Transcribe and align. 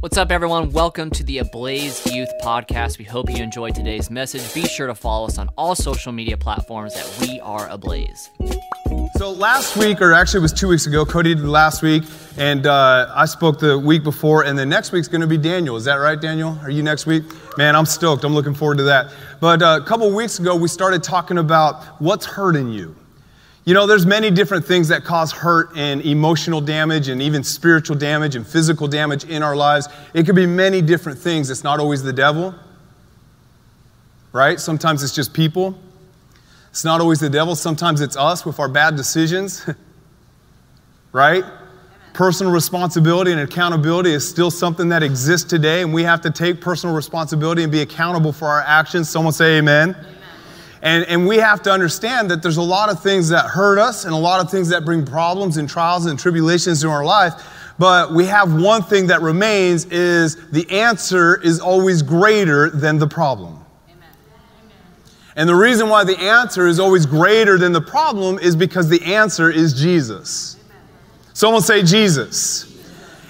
What's 0.00 0.18
up, 0.18 0.30
everyone? 0.30 0.72
Welcome 0.72 1.08
to 1.12 1.24
the 1.24 1.38
Ablaze 1.38 2.04
Youth 2.12 2.28
Podcast. 2.42 2.98
We 2.98 3.06
hope 3.06 3.30
you 3.30 3.42
enjoyed 3.42 3.74
today's 3.74 4.10
message. 4.10 4.52
Be 4.52 4.66
sure 4.66 4.86
to 4.86 4.94
follow 4.94 5.26
us 5.26 5.38
on 5.38 5.48
all 5.56 5.74
social 5.74 6.12
media 6.12 6.36
platforms 6.36 6.92
that 6.94 7.26
we 7.26 7.40
are 7.40 7.66
Ablaze. 7.70 8.28
So 9.16 9.30
last 9.30 9.76
week, 9.76 10.02
or 10.02 10.12
actually 10.12 10.38
it 10.38 10.42
was 10.42 10.52
two 10.52 10.68
weeks 10.68 10.86
ago, 10.86 11.06
Cody 11.06 11.34
did 11.34 11.44
last 11.44 11.82
week, 11.82 12.02
and 12.36 12.66
uh, 12.66 13.10
I 13.14 13.24
spoke 13.24 13.58
the 13.58 13.78
week 13.78 14.04
before, 14.04 14.44
and 14.44 14.58
then 14.58 14.68
next 14.68 14.92
week's 14.92 15.08
going 15.08 15.22
to 15.22 15.26
be 15.26 15.38
Daniel. 15.38 15.76
Is 15.76 15.84
that 15.84 15.94
right, 15.94 16.20
Daniel? 16.20 16.58
Are 16.62 16.70
you 16.70 16.82
next 16.82 17.06
week? 17.06 17.24
Man, 17.56 17.76
I'm 17.76 17.86
stoked. 17.86 18.24
I'm 18.24 18.34
looking 18.34 18.54
forward 18.54 18.78
to 18.78 18.84
that. 18.84 19.12
But 19.40 19.62
uh, 19.62 19.80
a 19.82 19.86
couple 19.86 20.10
weeks 20.14 20.38
ago, 20.38 20.56
we 20.56 20.68
started 20.68 21.02
talking 21.02 21.38
about 21.38 21.82
what's 22.02 22.26
hurting 22.26 22.70
you. 22.70 22.95
You 23.66 23.74
know, 23.74 23.88
there's 23.88 24.06
many 24.06 24.30
different 24.30 24.64
things 24.64 24.86
that 24.88 25.02
cause 25.02 25.32
hurt 25.32 25.70
and 25.74 26.00
emotional 26.02 26.60
damage 26.60 27.08
and 27.08 27.20
even 27.20 27.42
spiritual 27.42 27.96
damage 27.96 28.36
and 28.36 28.46
physical 28.46 28.86
damage 28.86 29.24
in 29.24 29.42
our 29.42 29.56
lives. 29.56 29.88
It 30.14 30.24
could 30.24 30.36
be 30.36 30.46
many 30.46 30.80
different 30.80 31.18
things. 31.18 31.50
It's 31.50 31.64
not 31.64 31.80
always 31.80 32.04
the 32.04 32.12
devil, 32.12 32.54
right? 34.30 34.60
Sometimes 34.60 35.02
it's 35.02 35.12
just 35.12 35.34
people. 35.34 35.76
It's 36.70 36.84
not 36.84 37.00
always 37.00 37.18
the 37.18 37.28
devil. 37.28 37.56
Sometimes 37.56 38.00
it's 38.00 38.16
us 38.16 38.46
with 38.46 38.60
our 38.60 38.68
bad 38.68 38.94
decisions, 38.94 39.68
right? 41.12 41.42
Personal 42.12 42.52
responsibility 42.52 43.32
and 43.32 43.40
accountability 43.40 44.12
is 44.12 44.26
still 44.28 44.52
something 44.52 44.90
that 44.90 45.02
exists 45.02 45.50
today, 45.50 45.82
and 45.82 45.92
we 45.92 46.04
have 46.04 46.20
to 46.20 46.30
take 46.30 46.60
personal 46.60 46.94
responsibility 46.94 47.64
and 47.64 47.72
be 47.72 47.80
accountable 47.80 48.32
for 48.32 48.46
our 48.46 48.60
actions. 48.60 49.10
Someone 49.10 49.32
say 49.32 49.58
amen. 49.58 49.96
amen. 49.96 50.15
And, 50.86 51.04
and 51.06 51.26
we 51.26 51.38
have 51.38 51.62
to 51.62 51.72
understand 51.72 52.30
that 52.30 52.42
there's 52.42 52.58
a 52.58 52.62
lot 52.62 52.90
of 52.90 53.02
things 53.02 53.28
that 53.30 53.46
hurt 53.46 53.76
us 53.76 54.04
and 54.04 54.14
a 54.14 54.16
lot 54.16 54.40
of 54.40 54.52
things 54.52 54.68
that 54.68 54.84
bring 54.84 55.04
problems 55.04 55.56
and 55.56 55.68
trials 55.68 56.06
and 56.06 56.16
tribulations 56.16 56.84
in 56.84 56.88
our 56.88 57.04
life. 57.04 57.32
But 57.76 58.12
we 58.12 58.24
have 58.26 58.54
one 58.54 58.84
thing 58.84 59.08
that 59.08 59.20
remains 59.20 59.86
is 59.86 60.36
the 60.50 60.64
answer 60.70 61.42
is 61.42 61.58
always 61.58 62.02
greater 62.02 62.70
than 62.70 63.00
the 63.00 63.08
problem. 63.08 63.64
And 65.34 65.48
the 65.48 65.56
reason 65.56 65.88
why 65.88 66.04
the 66.04 66.16
answer 66.20 66.68
is 66.68 66.78
always 66.78 67.04
greater 67.04 67.58
than 67.58 67.72
the 67.72 67.80
problem 67.80 68.38
is 68.38 68.54
because 68.54 68.88
the 68.88 69.02
answer 69.12 69.50
is 69.50 69.74
Jesus. 69.74 70.56
Someone 71.32 71.62
say 71.62 71.82
Jesus. 71.82 72.75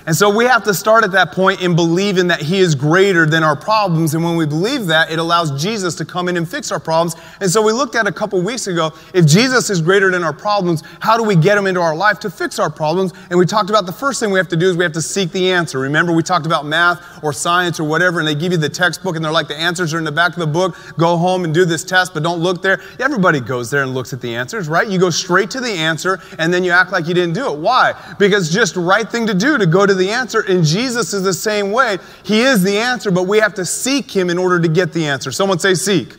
And 0.06 0.14
so 0.14 0.30
we 0.30 0.44
have 0.44 0.62
to 0.64 0.72
start 0.72 1.02
at 1.02 1.10
that 1.12 1.32
point 1.32 1.60
in 1.60 1.74
believing 1.74 2.28
that 2.28 2.40
He 2.40 2.58
is 2.58 2.76
greater 2.76 3.26
than 3.26 3.42
our 3.42 3.56
problems. 3.56 4.14
And 4.14 4.22
when 4.22 4.36
we 4.36 4.46
believe 4.46 4.86
that, 4.86 5.10
it 5.10 5.18
allows 5.18 5.60
Jesus 5.60 5.96
to 5.96 6.04
come 6.04 6.28
in 6.28 6.36
and 6.36 6.48
fix 6.48 6.70
our 6.70 6.78
problems. 6.78 7.16
And 7.40 7.50
so 7.50 7.60
we 7.60 7.72
looked 7.72 7.96
at 7.96 8.06
a 8.06 8.12
couple 8.12 8.40
weeks 8.40 8.68
ago 8.68 8.92
if 9.12 9.26
Jesus 9.26 9.68
is 9.68 9.82
greater 9.82 10.08
than 10.12 10.22
our 10.22 10.32
problems, 10.32 10.84
how 11.00 11.16
do 11.16 11.24
we 11.24 11.34
get 11.34 11.58
Him 11.58 11.66
into 11.66 11.80
our 11.80 11.96
life 11.96 12.20
to 12.20 12.30
fix 12.30 12.60
our 12.60 12.70
problems? 12.70 13.12
And 13.30 13.38
we 13.38 13.46
talked 13.46 13.68
about 13.68 13.84
the 13.84 13.92
first 13.92 14.20
thing 14.20 14.30
we 14.30 14.38
have 14.38 14.48
to 14.48 14.56
do 14.56 14.68
is 14.70 14.76
we 14.76 14.84
have 14.84 14.92
to 14.92 15.02
seek 15.02 15.32
the 15.32 15.50
answer. 15.50 15.80
Remember, 15.80 16.12
we 16.12 16.22
talked 16.22 16.46
about 16.46 16.64
math 16.64 17.02
or 17.24 17.32
science 17.32 17.80
or 17.80 17.84
whatever, 17.84 18.20
and 18.20 18.28
they 18.28 18.36
give 18.36 18.52
you 18.52 18.58
the 18.58 18.68
textbook 18.68 19.16
and 19.16 19.24
they're 19.24 19.32
like, 19.32 19.48
the 19.48 19.58
answers 19.58 19.92
are 19.92 19.98
in 19.98 20.04
the 20.04 20.12
back 20.12 20.34
of 20.34 20.38
the 20.38 20.46
book. 20.46 20.76
Go 20.96 21.16
home 21.16 21.42
and 21.42 21.52
do 21.52 21.64
this 21.64 21.82
test, 21.82 22.14
but 22.14 22.22
don't 22.22 22.38
look 22.38 22.62
there. 22.62 22.80
Everybody 23.00 23.40
goes 23.40 23.72
there 23.72 23.82
and 23.82 23.92
looks 23.92 24.12
at 24.12 24.20
the 24.20 24.36
answers, 24.36 24.68
right? 24.68 24.86
You 24.86 25.00
go 25.00 25.10
straight 25.10 25.50
to 25.50 25.60
the 25.60 25.72
answer 25.72 26.20
and 26.38 26.54
then 26.54 26.62
you 26.62 26.70
act 26.70 26.92
like 26.92 27.08
you 27.08 27.14
didn't 27.14 27.34
do 27.34 27.52
it. 27.52 27.58
Why? 27.58 27.92
Because 28.20 28.52
just 28.52 28.76
right 28.76 29.10
thing 29.10 29.26
to 29.26 29.34
do 29.34 29.58
to 29.58 29.66
go 29.66 29.84
to 29.84 29.95
the 29.96 30.10
answer. 30.10 30.40
And 30.40 30.64
Jesus 30.64 31.12
is 31.12 31.22
the 31.22 31.34
same 31.34 31.72
way. 31.72 31.98
He 32.24 32.40
is 32.40 32.62
the 32.62 32.78
answer, 32.78 33.10
but 33.10 33.24
we 33.24 33.38
have 33.38 33.54
to 33.54 33.64
seek 33.64 34.10
Him 34.10 34.30
in 34.30 34.38
order 34.38 34.60
to 34.60 34.68
get 34.68 34.92
the 34.92 35.06
answer. 35.06 35.32
Someone 35.32 35.58
say, 35.58 35.74
seek. 35.74 36.14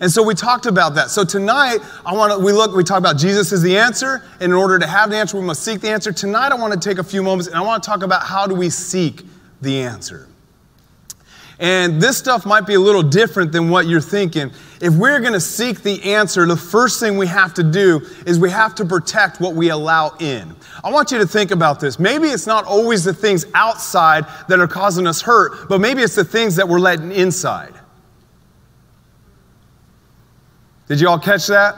And 0.00 0.10
so 0.10 0.22
we 0.22 0.34
talked 0.34 0.66
about 0.66 0.94
that. 0.96 1.10
So 1.10 1.24
tonight, 1.24 1.78
I 2.04 2.12
want 2.12 2.32
to, 2.32 2.38
we 2.38 2.52
look, 2.52 2.74
we 2.74 2.84
talk 2.84 2.98
about 2.98 3.16
Jesus 3.16 3.52
is 3.52 3.62
the 3.62 3.78
answer. 3.78 4.22
And 4.40 4.52
in 4.52 4.52
order 4.52 4.78
to 4.78 4.86
have 4.86 5.10
the 5.10 5.16
answer, 5.16 5.38
we 5.38 5.44
must 5.44 5.62
seek 5.62 5.80
the 5.80 5.88
answer. 5.88 6.12
Tonight, 6.12 6.52
I 6.52 6.54
want 6.54 6.74
to 6.74 6.88
take 6.88 6.98
a 6.98 7.04
few 7.04 7.22
moments 7.22 7.48
and 7.48 7.56
I 7.56 7.62
want 7.62 7.82
to 7.82 7.88
talk 7.88 8.02
about 8.02 8.22
how 8.22 8.46
do 8.46 8.54
we 8.54 8.68
seek 8.68 9.22
the 9.62 9.80
answer. 9.80 10.28
And 11.58 12.02
this 12.02 12.18
stuff 12.18 12.44
might 12.44 12.66
be 12.66 12.74
a 12.74 12.80
little 12.80 13.02
different 13.02 13.50
than 13.50 13.70
what 13.70 13.86
you're 13.86 14.00
thinking. 14.00 14.50
If 14.80 14.94
we're 14.94 15.20
going 15.20 15.32
to 15.32 15.40
seek 15.40 15.82
the 15.82 16.02
answer, 16.02 16.44
the 16.44 16.56
first 16.56 17.00
thing 17.00 17.16
we 17.16 17.26
have 17.28 17.54
to 17.54 17.62
do 17.62 18.06
is 18.26 18.38
we 18.38 18.50
have 18.50 18.74
to 18.74 18.84
protect 18.84 19.40
what 19.40 19.54
we 19.54 19.70
allow 19.70 20.14
in. 20.20 20.54
I 20.84 20.90
want 20.90 21.12
you 21.12 21.18
to 21.18 21.26
think 21.26 21.52
about 21.52 21.80
this. 21.80 21.98
Maybe 21.98 22.28
it's 22.28 22.46
not 22.46 22.66
always 22.66 23.04
the 23.04 23.14
things 23.14 23.46
outside 23.54 24.26
that 24.48 24.60
are 24.60 24.68
causing 24.68 25.06
us 25.06 25.22
hurt, 25.22 25.68
but 25.70 25.80
maybe 25.80 26.02
it's 26.02 26.14
the 26.14 26.24
things 26.24 26.56
that 26.56 26.68
we're 26.68 26.78
letting 26.78 27.10
inside. 27.10 27.72
Did 30.88 31.00
you 31.00 31.08
all 31.08 31.18
catch 31.18 31.46
that? 31.46 31.74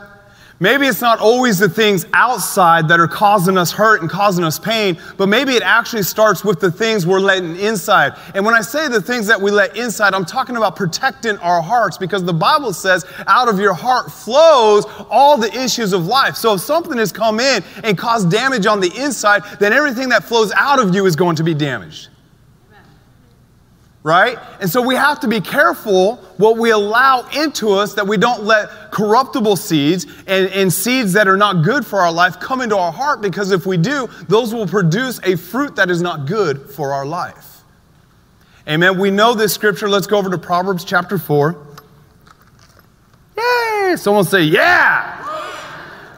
Maybe 0.61 0.87
it's 0.87 1.01
not 1.01 1.21
always 1.21 1.61
the 1.61 1.69
things 1.69 2.05
outside 2.13 2.89
that 2.89 2.99
are 2.99 3.07
causing 3.07 3.57
us 3.57 3.71
hurt 3.71 4.01
and 4.01 4.11
causing 4.11 4.45
us 4.45 4.59
pain, 4.59 4.99
but 5.17 5.29
maybe 5.29 5.53
it 5.53 5.63
actually 5.63 6.03
starts 6.03 6.45
with 6.45 6.59
the 6.59 6.71
things 6.71 7.07
we're 7.07 7.21
letting 7.21 7.55
inside. 7.57 8.15
And 8.35 8.45
when 8.45 8.55
I 8.55 8.61
say 8.61 8.89
the 8.89 9.01
things 9.01 9.29
that 9.29 9.41
we 9.41 9.53
let 9.53 9.77
inside, 9.77 10.15
I'm 10.15 10.25
talking 10.25 10.57
about 10.57 10.75
protecting 10.75 11.39
our 11.39 11.63
hearts 11.63 11.97
because 11.97 12.25
the 12.25 12.33
Bible 12.33 12.73
says 12.73 13.07
out 13.29 13.49
of 13.49 13.61
your 13.61 13.73
heart 13.73 14.11
flows 14.11 14.85
all 15.09 15.37
the 15.37 15.55
issues 15.57 15.93
of 15.93 16.07
life. 16.07 16.35
So 16.35 16.55
if 16.55 16.61
something 16.61 16.99
has 16.99 17.13
come 17.13 17.39
in 17.39 17.63
and 17.85 17.97
caused 17.97 18.29
damage 18.29 18.67
on 18.67 18.81
the 18.81 18.93
inside, 18.97 19.45
then 19.61 19.73
everything 19.73 20.09
that 20.09 20.25
flows 20.25 20.51
out 20.57 20.81
of 20.81 20.93
you 20.93 21.07
is 21.07 21.15
going 21.15 21.37
to 21.37 21.45
be 21.45 21.55
damaged 21.55 22.09
right? 24.09 24.39
And 24.59 24.71
so 24.71 24.81
we 24.81 24.95
have 24.95 25.21
to 25.21 25.29
be 25.29 25.39
careful 25.39 26.17
what 26.39 26.57
we 26.57 26.71
allow 26.71 27.29
into 27.29 27.73
us 27.73 27.93
that 27.93 28.07
we 28.07 28.17
don't 28.17 28.43
let 28.43 28.91
corruptible 28.91 29.55
seeds 29.57 30.07
and, 30.27 30.49
and, 30.49 30.73
seeds 30.73 31.13
that 31.13 31.29
are 31.29 31.37
not 31.37 31.63
good 31.63 31.85
for 31.85 32.01
our 32.01 32.11
life 32.11 32.41
come 32.41 32.63
into 32.63 32.77
our 32.77 32.91
heart 32.91 33.21
because 33.21 33.51
if 33.51 33.67
we 33.67 33.77
do, 33.77 34.09
those 34.27 34.55
will 34.55 34.67
produce 34.67 35.21
a 35.25 35.37
fruit 35.37 35.77
that 35.77 35.91
is 35.91 36.01
not 36.01 36.27
good 36.27 36.71
for 36.71 36.95
our 36.95 37.05
life. 37.05 37.61
Amen. 38.67 38.99
We 38.99 39.11
know 39.11 39.35
this 39.35 39.53
scripture. 39.53 39.91
Let's 39.91 40.07
go 40.07 40.17
over 40.17 40.31
to 40.31 40.39
Proverbs 40.39 40.85
chapter 40.85 41.19
4. 41.19 41.67
Yay! 43.37 43.97
Someone 43.97 44.25
say, 44.25 44.43
Yeah! 44.43 45.27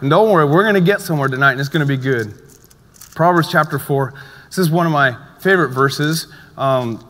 And 0.01 0.11
don't 0.11 0.31
worry, 0.31 0.45
we're 0.45 0.63
going 0.63 0.75
to 0.77 0.81
get 0.81 1.01
somewhere 1.01 1.29
tonight 1.29 1.53
and 1.53 1.61
it's 1.61 1.69
going 1.69 1.87
to 1.87 1.87
be 1.87 2.01
good. 2.01 2.41
Proverbs 3.17 3.51
chapter 3.51 3.81
4. 3.81 4.15
This 4.47 4.59
is 4.59 4.71
one 4.71 4.87
of 4.87 4.93
my 4.93 5.17
favorite 5.41 5.71
verses. 5.71 6.29
Um, 6.57 7.05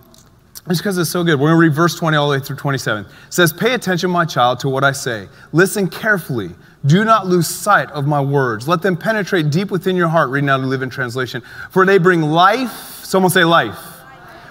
just 0.69 0.81
because 0.81 0.98
it's 0.98 1.10
so 1.10 1.25
good. 1.25 1.41
We're 1.41 1.48
going 1.48 1.60
to 1.60 1.69
read 1.69 1.75
verse 1.75 1.97
20 1.97 2.16
all 2.16 2.28
the 2.28 2.38
way 2.38 2.44
through 2.44 2.56
27. 2.56 3.04
It 3.04 3.10
says, 3.31 3.53
Pay 3.53 3.72
attention, 3.75 4.10
my 4.10 4.25
child, 4.25 4.60
to 4.60 4.69
what 4.69 4.84
I 4.84 4.93
say. 4.93 5.28
Listen 5.53 5.88
carefully. 5.88 6.50
Do 6.87 7.04
not 7.04 7.26
lose 7.26 7.48
sight 7.48 7.91
of 7.91 8.06
my 8.06 8.21
words. 8.21 8.69
Let 8.69 8.82
them 8.82 8.97
penetrate 8.97 9.50
deep 9.50 9.71
within 9.71 9.97
your 9.97 10.09
heart. 10.09 10.31
Reading 10.31 10.50
out 10.50 10.60
of 10.60 10.66
Living 10.66 10.91
Translation. 10.91 11.43
For 11.71 11.87
they 11.87 11.98
bring 11.98 12.22
life. 12.22 12.72
Someone 13.04 13.31
say 13.31 13.44
life. 13.44 13.78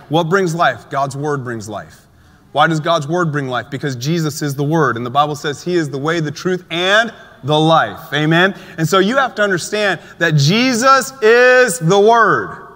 What 0.09 0.29
brings 0.29 0.55
life? 0.55 0.89
God's 0.89 1.15
word 1.15 1.43
brings 1.43 1.69
life. 1.69 2.07
Why 2.51 2.65
does 2.65 2.79
God's 2.79 3.07
word 3.07 3.31
bring 3.31 3.47
life? 3.47 3.69
Because 3.69 3.95
Jesus 3.95 4.41
is 4.41 4.55
the 4.55 4.63
word. 4.63 4.97
And 4.97 5.05
the 5.05 5.11
Bible 5.11 5.35
says 5.35 5.63
he 5.63 5.75
is 5.75 5.89
the 5.91 5.99
way, 5.99 6.19
the 6.19 6.31
truth, 6.31 6.65
and 6.71 7.13
the 7.43 7.57
life. 7.57 8.11
Amen? 8.11 8.55
And 8.79 8.89
so 8.89 8.97
you 8.97 9.17
have 9.17 9.35
to 9.35 9.43
understand 9.43 10.01
that 10.17 10.35
Jesus 10.35 11.13
is 11.21 11.77
the 11.77 11.99
word 11.99 12.68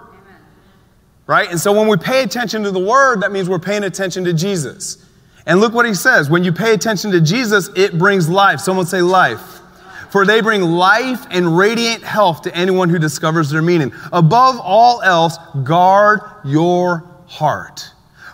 right? 1.28 1.50
And 1.50 1.60
so 1.60 1.72
when 1.74 1.88
we 1.88 1.98
pay 1.98 2.24
attention 2.24 2.64
to 2.64 2.72
the 2.72 2.80
word, 2.80 3.22
that 3.22 3.32
means 3.32 3.50
we're 3.50 3.60
paying 3.60 3.84
attention 3.84 4.24
to 4.26 4.34
Jesus. 4.34 5.06
And 5.46 5.60
look 5.60 5.74
what 5.74 5.86
he 5.86 5.94
says 5.94 6.30
when 6.30 6.44
you 6.44 6.52
pay 6.52 6.74
attention 6.74 7.12
to 7.12 7.22
Jesus, 7.22 7.70
it 7.76 7.98
brings 7.98 8.30
life. 8.30 8.60
Someone 8.60 8.86
say 8.86 9.02
life. 9.02 9.60
For 10.10 10.26
they 10.26 10.42
bring 10.42 10.62
life 10.62 11.26
and 11.32 11.58
radiant 11.58 12.04
health 12.04 12.44
to 12.44 12.56
anyone 12.56 12.90
who 12.90 13.00
discovers 13.00 13.50
their 13.50 13.64
meaning. 13.64 13.92
Above 14.12 14.60
all 14.60 15.02
else, 15.02 15.38
guard 15.64 16.22
your 16.46 17.04
heart. 17.26 17.92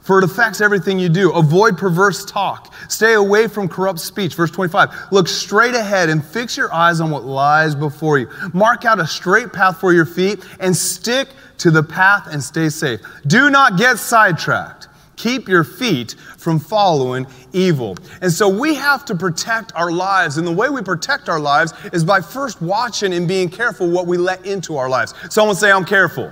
For 0.09 0.17
it 0.17 0.23
affects 0.23 0.59
everything 0.59 0.97
you 0.97 1.07
do. 1.07 1.31
Avoid 1.33 1.77
perverse 1.77 2.25
talk. 2.25 2.73
Stay 2.87 3.13
away 3.13 3.47
from 3.47 3.69
corrupt 3.69 3.99
speech. 3.99 4.33
Verse 4.33 4.49
25. 4.49 4.89
Look 5.11 5.27
straight 5.27 5.75
ahead 5.75 6.09
and 6.09 6.25
fix 6.25 6.57
your 6.57 6.73
eyes 6.73 6.99
on 6.99 7.11
what 7.11 7.25
lies 7.25 7.75
before 7.75 8.17
you. 8.17 8.27
Mark 8.51 8.85
out 8.85 8.99
a 8.99 9.05
straight 9.05 9.53
path 9.53 9.79
for 9.79 9.93
your 9.93 10.07
feet 10.07 10.43
and 10.59 10.75
stick 10.75 11.27
to 11.59 11.69
the 11.69 11.83
path 11.83 12.25
and 12.31 12.41
stay 12.41 12.69
safe. 12.69 13.01
Do 13.27 13.51
not 13.51 13.77
get 13.77 13.99
sidetracked. 13.99 14.87
Keep 15.15 15.47
your 15.47 15.63
feet 15.63 16.15
from 16.39 16.57
following 16.57 17.27
evil. 17.53 17.95
And 18.23 18.31
so 18.31 18.49
we 18.49 18.73
have 18.73 19.05
to 19.05 19.15
protect 19.15 19.75
our 19.75 19.91
lives. 19.91 20.39
And 20.39 20.47
the 20.47 20.51
way 20.51 20.69
we 20.69 20.81
protect 20.81 21.29
our 21.29 21.39
lives 21.39 21.71
is 21.93 22.03
by 22.03 22.21
first 22.21 22.63
watching 22.63 23.13
and 23.13 23.27
being 23.27 23.47
careful 23.47 23.87
what 23.87 24.07
we 24.07 24.17
let 24.17 24.43
into 24.43 24.75
our 24.75 24.89
lives. 24.89 25.13
Someone 25.29 25.55
say, 25.55 25.71
I'm 25.71 25.85
careful. 25.85 26.31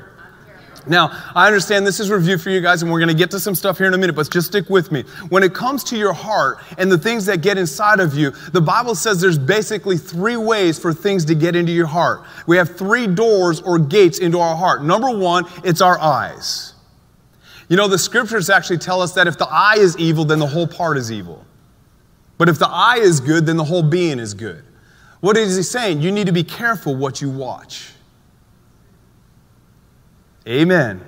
Now, 0.90 1.10
I 1.36 1.48
understand 1.48 1.86
this 1.86 2.00
is 2.00 2.10
review 2.10 2.38
for 2.38 2.50
you 2.50 2.62
guys, 2.62 2.82
and 2.82 2.92
we're 2.92 3.00
going 3.00 3.10
to 3.10 3.16
get 3.16 3.32
to 3.32 3.40
some 3.40 3.56
stuff 3.56 3.78
here 3.78 3.88
in 3.88 3.94
a 3.94 3.98
minute, 3.98 4.16
but 4.16 4.30
just 4.30 4.48
stick 4.48 4.70
with 4.70 4.92
me. 4.92 5.04
When 5.30 5.44
it 5.44 5.54
comes 5.54 5.84
to 5.86 5.98
your 5.98 6.14
heart 6.14 6.60
and 6.78 6.92
the 6.92 6.98
things 6.98 7.26
that 7.26 7.42
get 7.42 7.58
inside 7.58 8.00
of 8.00 8.16
you, 8.16 8.32
the 8.52 8.62
Bible 8.62 8.96
says 8.96 9.20
there's 9.20 9.38
basically 9.38 9.98
three 9.98 10.38
ways 10.38 10.80
for 10.80 10.94
things 10.94 11.26
to 11.26 11.36
get 11.36 11.56
into 11.56 11.72
your 11.72 11.88
heart. 11.88 12.24
We 12.48 12.58
have 12.58 12.78
three 12.78 13.08
doors 13.08 13.62
or 13.62 13.80
gates 13.80 14.20
into 14.20 14.40
our 14.40 14.56
heart. 14.56 14.84
Number 14.84 15.10
one, 15.10 15.46
it's 15.64 15.82
our 15.82 16.00
eyes. 16.00 16.74
You 17.70 17.76
know, 17.76 17.88
the 17.88 17.98
scriptures 17.98 18.50
actually 18.50 18.78
tell 18.78 19.02
us 19.02 19.14
that 19.14 19.28
if 19.28 19.38
the 19.38 19.48
eye 19.48 19.76
is 19.78 19.98
evil, 19.98 20.24
then 20.24 20.40
the 20.40 20.48
whole 20.48 20.68
part 20.68 20.98
is 20.98 21.12
evil. 21.12 21.46
But 22.38 22.50
if 22.50 22.60
the 22.60 22.70
eye 22.70 23.00
is 23.00 23.20
good, 23.20 23.46
then 23.46 23.58
the 23.58 23.64
whole 23.64 23.84
being 23.84 24.20
is 24.20 24.34
good. 24.34 24.64
What 25.20 25.36
is 25.36 25.58
he 25.58 25.64
saying? 25.64 26.02
You 26.02 26.12
need 26.12 26.28
to 26.28 26.32
be 26.32 26.44
careful 26.44 26.96
what 26.96 27.22
you 27.22 27.30
watch. 27.30 27.92
Amen. 30.48 31.06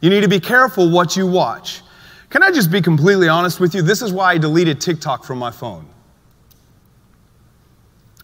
You 0.00 0.10
need 0.10 0.20
to 0.20 0.28
be 0.28 0.40
careful 0.40 0.88
what 0.88 1.16
you 1.16 1.26
watch. 1.26 1.82
Can 2.30 2.42
I 2.42 2.50
just 2.50 2.70
be 2.70 2.80
completely 2.80 3.28
honest 3.28 3.60
with 3.60 3.74
you? 3.74 3.82
This 3.82 4.00
is 4.02 4.12
why 4.12 4.32
I 4.32 4.38
deleted 4.38 4.80
TikTok 4.80 5.24
from 5.24 5.38
my 5.38 5.50
phone. 5.50 5.86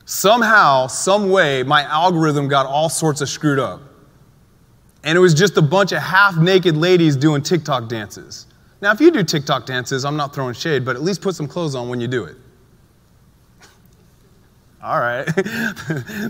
Somehow, 0.05 0.87
some 0.87 1.31
way, 1.31 1.62
my 1.62 1.82
algorithm 1.82 2.49
got 2.49 2.64
all 2.64 2.88
sorts 2.88 3.20
of 3.20 3.29
screwed 3.29 3.58
up. 3.58 3.82
And 5.05 5.17
it 5.17 5.20
was 5.20 5.35
just 5.35 5.56
a 5.56 5.62
bunch 5.62 5.93
of 5.93 5.99
half 6.02 6.37
naked 6.37 6.76
ladies 6.76 7.17
doing 7.17 7.43
TikTok 7.43 7.88
dances. 7.88 8.46
Now, 8.81 8.93
if 8.93 9.00
you 9.00 9.11
do 9.11 9.23
TikTok 9.23 9.67
dances, 9.67 10.05
I'm 10.05 10.17
not 10.17 10.35
throwing 10.35 10.55
shade, 10.55 10.85
but 10.85 10.96
at 10.96 11.02
least 11.02 11.20
put 11.20 11.35
some 11.35 11.46
clothes 11.46 11.75
on 11.75 11.88
when 11.88 12.00
you 12.00 12.08
do 12.08 12.25
it. 12.25 12.37
All 14.80 15.00
right. 15.00 15.25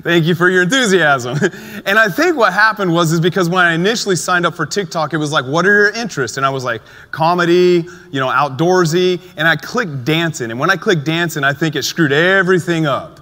Thank 0.03 0.25
you 0.25 0.35
for 0.35 0.49
your 0.49 0.62
enthusiasm. 0.62 1.37
and 1.85 1.99
I 1.99 2.09
think 2.09 2.37
what 2.37 2.55
happened 2.55 2.95
was 2.95 3.12
is 3.12 3.21
because 3.21 3.47
when 3.47 3.62
I 3.67 3.75
initially 3.75 4.17
signed 4.17 4.47
up 4.47 4.55
for 4.55 4.65
TikTok, 4.65 5.12
it 5.12 5.19
was 5.19 5.31
like, 5.31 5.45
what 5.45 5.67
are 5.67 5.77
your 5.77 5.91
interests? 5.91 6.39
And 6.39 6.47
I 6.47 6.50
was 6.50 6.65
like, 6.65 6.81
comedy, 7.11 7.87
you 8.11 8.21
know, 8.21 8.29
outdoorsy. 8.29 9.21
And 9.37 9.47
I 9.47 9.56
clicked 9.56 10.05
dancing. 10.05 10.50
And 10.50 10.59
when 10.59 10.71
I 10.71 10.77
clicked 10.77 11.05
dancing, 11.05 11.45
I 11.45 11.53
think 11.53 11.77
it 11.77 11.83
screwed 11.83 12.11
everything 12.11 12.87
up. 12.87 13.21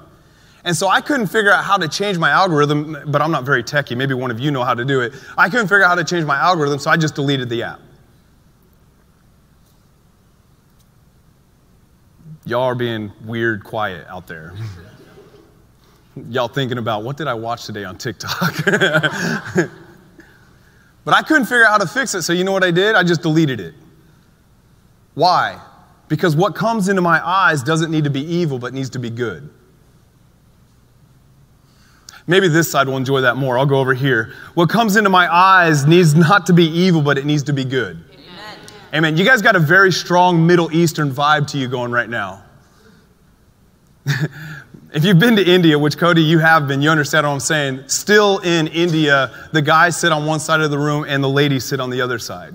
And 0.62 0.76
so 0.76 0.88
I 0.88 1.00
couldn't 1.00 1.26
figure 1.26 1.52
out 1.52 1.64
how 1.64 1.76
to 1.76 1.88
change 1.88 2.18
my 2.18 2.30
algorithm, 2.30 2.96
but 3.06 3.20
I'm 3.20 3.32
not 3.32 3.44
very 3.44 3.64
techy. 3.64 3.96
Maybe 3.96 4.14
one 4.14 4.30
of 4.30 4.38
you 4.38 4.52
know 4.52 4.62
how 4.62 4.74
to 4.74 4.84
do 4.84 5.00
it. 5.00 5.12
I 5.36 5.48
couldn't 5.48 5.66
figure 5.66 5.82
out 5.82 5.88
how 5.88 5.94
to 5.96 6.04
change 6.04 6.24
my 6.24 6.36
algorithm, 6.36 6.78
so 6.78 6.90
I 6.90 6.96
just 6.96 7.16
deleted 7.16 7.48
the 7.48 7.64
app. 7.64 7.80
Y'all 12.44 12.62
are 12.62 12.76
being 12.76 13.12
weird 13.24 13.64
quiet 13.64 14.06
out 14.08 14.28
there. 14.28 14.54
Y'all 16.30 16.48
thinking 16.48 16.78
about 16.78 17.02
what 17.02 17.18
did 17.18 17.26
I 17.26 17.34
watch 17.34 17.66
today 17.66 17.84
on 17.84 17.98
TikTok? 17.98 18.64
but 18.64 19.68
I 21.14 21.22
couldn't 21.22 21.44
figure 21.44 21.64
out 21.66 21.72
how 21.72 21.78
to 21.78 21.86
fix 21.86 22.14
it, 22.14 22.22
so 22.22 22.32
you 22.32 22.42
know 22.42 22.52
what 22.52 22.64
I 22.64 22.70
did? 22.70 22.96
I 22.96 23.02
just 23.02 23.20
deleted 23.20 23.60
it. 23.60 23.74
Why? 25.14 25.60
Because 26.08 26.34
what 26.34 26.54
comes 26.54 26.88
into 26.88 27.02
my 27.02 27.26
eyes 27.26 27.62
doesn't 27.62 27.90
need 27.90 28.04
to 28.04 28.10
be 28.10 28.20
evil, 28.20 28.58
but 28.58 28.72
needs 28.72 28.90
to 28.90 28.98
be 28.98 29.10
good. 29.10 29.50
Maybe 32.26 32.48
this 32.48 32.70
side 32.70 32.88
will 32.88 32.96
enjoy 32.96 33.20
that 33.20 33.36
more. 33.36 33.58
I'll 33.58 33.66
go 33.66 33.78
over 33.78 33.94
here. 33.94 34.32
What 34.54 34.68
comes 34.68 34.96
into 34.96 35.10
my 35.10 35.32
eyes 35.32 35.86
needs 35.86 36.14
not 36.14 36.46
to 36.46 36.52
be 36.52 36.64
evil, 36.64 37.02
but 37.02 37.18
it 37.18 37.26
needs 37.26 37.42
to 37.44 37.52
be 37.52 37.64
good. 37.64 38.02
Amen. 38.12 38.58
Amen. 38.94 39.16
You 39.16 39.24
guys 39.24 39.42
got 39.42 39.54
a 39.54 39.60
very 39.60 39.92
strong 39.92 40.46
Middle 40.46 40.72
Eastern 40.72 41.10
vibe 41.12 41.46
to 41.48 41.58
you 41.58 41.68
going 41.68 41.92
right 41.92 42.08
now. 42.08 42.42
If 44.96 45.04
you've 45.04 45.18
been 45.18 45.36
to 45.36 45.44
India, 45.46 45.78
which 45.78 45.98
Cody, 45.98 46.22
you 46.22 46.38
have 46.38 46.66
been, 46.66 46.80
you 46.80 46.88
understand 46.88 47.26
what 47.26 47.34
I'm 47.34 47.40
saying. 47.40 47.86
Still 47.86 48.38
in 48.38 48.66
India, 48.68 49.30
the 49.52 49.60
guys 49.60 49.94
sit 49.94 50.10
on 50.10 50.24
one 50.24 50.40
side 50.40 50.62
of 50.62 50.70
the 50.70 50.78
room 50.78 51.04
and 51.06 51.22
the 51.22 51.28
ladies 51.28 51.66
sit 51.66 51.80
on 51.80 51.90
the 51.90 52.00
other 52.00 52.18
side. 52.18 52.54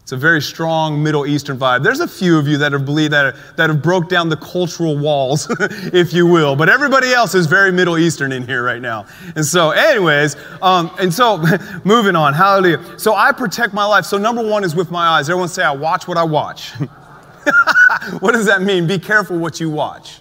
It's 0.00 0.10
a 0.10 0.16
very 0.16 0.42
strong 0.42 1.00
Middle 1.00 1.26
Eastern 1.26 1.56
vibe. 1.56 1.84
There's 1.84 2.00
a 2.00 2.08
few 2.08 2.36
of 2.40 2.48
you 2.48 2.58
that 2.58 2.72
have 2.72 2.84
believed 2.84 3.12
that, 3.12 3.36
that 3.56 3.70
have 3.70 3.84
broke 3.84 4.08
down 4.08 4.28
the 4.28 4.36
cultural 4.36 4.98
walls, 4.98 5.46
if 5.60 6.12
you 6.12 6.26
will. 6.26 6.56
But 6.56 6.68
everybody 6.68 7.12
else 7.12 7.36
is 7.36 7.46
very 7.46 7.70
Middle 7.70 7.98
Eastern 7.98 8.32
in 8.32 8.44
here 8.44 8.64
right 8.64 8.82
now. 8.82 9.06
And 9.36 9.46
so, 9.46 9.70
anyways, 9.70 10.34
um, 10.62 10.90
and 10.98 11.14
so 11.14 11.40
moving 11.84 12.16
on. 12.16 12.34
Hallelujah. 12.34 12.98
So 12.98 13.14
I 13.14 13.30
protect 13.30 13.74
my 13.74 13.84
life. 13.84 14.06
So 14.06 14.18
number 14.18 14.44
one 14.44 14.64
is 14.64 14.74
with 14.74 14.90
my 14.90 15.06
eyes. 15.06 15.30
Everyone 15.30 15.48
say, 15.48 15.62
I 15.62 15.70
watch 15.70 16.08
what 16.08 16.18
I 16.18 16.24
watch. 16.24 16.70
what 18.18 18.32
does 18.32 18.46
that 18.46 18.60
mean? 18.60 18.88
Be 18.88 18.98
careful 18.98 19.38
what 19.38 19.60
you 19.60 19.70
watch. 19.70 20.20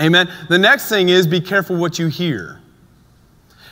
Amen. 0.00 0.30
The 0.48 0.58
next 0.58 0.88
thing 0.88 1.08
is 1.08 1.26
be 1.26 1.40
careful 1.40 1.76
what 1.76 1.98
you 1.98 2.08
hear. 2.08 2.60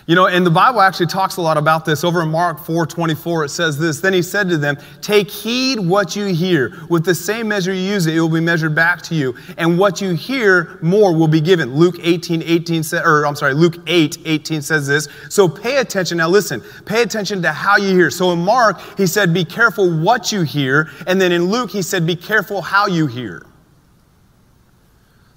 You 0.08 0.14
know, 0.14 0.26
and 0.26 0.44
the 0.44 0.50
Bible 0.50 0.80
actually 0.80 1.08
talks 1.08 1.36
a 1.36 1.42
lot 1.42 1.58
about 1.58 1.84
this. 1.84 2.02
Over 2.02 2.22
in 2.22 2.30
Mark 2.30 2.58
4 2.64 2.86
24, 2.86 3.44
it 3.44 3.48
says 3.50 3.78
this 3.78 4.00
Then 4.00 4.14
he 4.14 4.22
said 4.22 4.48
to 4.48 4.56
them, 4.56 4.78
Take 5.02 5.30
heed 5.30 5.78
what 5.78 6.16
you 6.16 6.24
hear. 6.26 6.72
With 6.88 7.04
the 7.04 7.14
same 7.14 7.48
measure 7.48 7.74
you 7.74 7.82
use 7.82 8.06
it, 8.06 8.16
it 8.16 8.20
will 8.20 8.30
be 8.30 8.40
measured 8.40 8.74
back 8.74 9.02
to 9.02 9.14
you. 9.14 9.36
And 9.58 9.78
what 9.78 10.00
you 10.00 10.14
hear, 10.14 10.78
more 10.80 11.14
will 11.14 11.28
be 11.28 11.42
given. 11.42 11.74
Luke 11.74 11.96
18 12.00 12.42
18, 12.42 12.82
or 13.04 13.26
I'm 13.26 13.36
sorry, 13.36 13.52
Luke 13.52 13.76
8 13.86 14.16
18 14.24 14.62
says 14.62 14.86
this. 14.86 15.08
So 15.28 15.46
pay 15.46 15.76
attention. 15.76 16.16
Now 16.16 16.30
listen, 16.30 16.62
pay 16.86 17.02
attention 17.02 17.42
to 17.42 17.52
how 17.52 17.76
you 17.76 17.90
hear. 17.94 18.10
So 18.10 18.32
in 18.32 18.38
Mark, 18.38 18.80
he 18.96 19.06
said, 19.06 19.34
Be 19.34 19.44
careful 19.44 19.90
what 19.90 20.32
you 20.32 20.40
hear. 20.40 20.88
And 21.06 21.20
then 21.20 21.32
in 21.32 21.50
Luke, 21.50 21.70
he 21.70 21.82
said, 21.82 22.06
Be 22.06 22.16
careful 22.16 22.62
how 22.62 22.86
you 22.86 23.08
hear. 23.08 23.42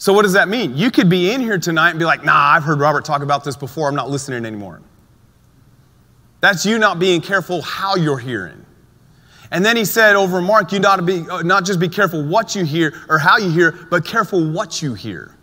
So, 0.01 0.13
what 0.13 0.23
does 0.23 0.33
that 0.33 0.49
mean? 0.49 0.75
You 0.75 0.89
could 0.89 1.11
be 1.11 1.31
in 1.31 1.41
here 1.41 1.59
tonight 1.59 1.91
and 1.91 1.99
be 1.99 2.05
like, 2.05 2.25
nah, 2.25 2.33
I've 2.33 2.63
heard 2.63 2.79
Robert 2.79 3.05
talk 3.05 3.21
about 3.21 3.43
this 3.43 3.55
before. 3.55 3.87
I'm 3.87 3.93
not 3.93 4.09
listening 4.09 4.47
anymore. 4.47 4.81
That's 6.39 6.65
you 6.65 6.79
not 6.79 6.97
being 6.97 7.21
careful 7.21 7.61
how 7.61 7.95
you're 7.97 8.17
hearing. 8.17 8.65
And 9.51 9.63
then 9.63 9.77
he 9.77 9.85
said 9.85 10.15
over 10.15 10.41
Mark, 10.41 10.71
you 10.71 10.79
not 10.79 10.95
to 10.95 11.03
be 11.03 11.29
uh, 11.29 11.43
not 11.43 11.65
just 11.65 11.79
be 11.79 11.87
careful 11.87 12.25
what 12.25 12.55
you 12.55 12.65
hear 12.65 12.99
or 13.09 13.19
how 13.19 13.37
you 13.37 13.51
hear, 13.51 13.73
but 13.91 14.03
careful 14.03 14.51
what 14.51 14.81
you 14.81 14.95
hear. 14.95 15.37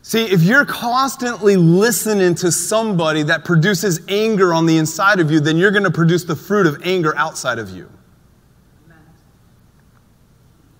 See, 0.00 0.24
if 0.24 0.42
you're 0.42 0.64
constantly 0.64 1.56
listening 1.58 2.34
to 2.36 2.50
somebody 2.50 3.22
that 3.24 3.44
produces 3.44 4.00
anger 4.08 4.54
on 4.54 4.64
the 4.64 4.78
inside 4.78 5.20
of 5.20 5.30
you, 5.30 5.40
then 5.40 5.58
you're 5.58 5.72
going 5.72 5.84
to 5.84 5.90
produce 5.90 6.24
the 6.24 6.36
fruit 6.36 6.66
of 6.66 6.80
anger 6.84 7.14
outside 7.18 7.58
of 7.58 7.68
you. 7.68 7.90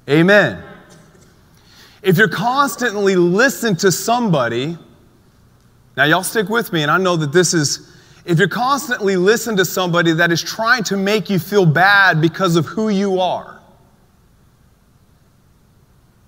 Amen. 0.08 0.56
Amen. 0.56 0.71
If 2.02 2.18
you're 2.18 2.28
constantly 2.28 3.14
listening 3.14 3.76
to 3.76 3.92
somebody, 3.92 4.76
now 5.96 6.04
y'all 6.04 6.24
stick 6.24 6.48
with 6.48 6.72
me, 6.72 6.82
and 6.82 6.90
I 6.90 6.98
know 6.98 7.16
that 7.16 7.32
this 7.32 7.54
is, 7.54 7.94
if 8.24 8.38
you're 8.38 8.48
constantly 8.48 9.16
listening 9.16 9.56
to 9.58 9.64
somebody 9.64 10.12
that 10.12 10.32
is 10.32 10.42
trying 10.42 10.82
to 10.84 10.96
make 10.96 11.30
you 11.30 11.38
feel 11.38 11.64
bad 11.64 12.20
because 12.20 12.56
of 12.56 12.66
who 12.66 12.88
you 12.88 13.20
are, 13.20 13.60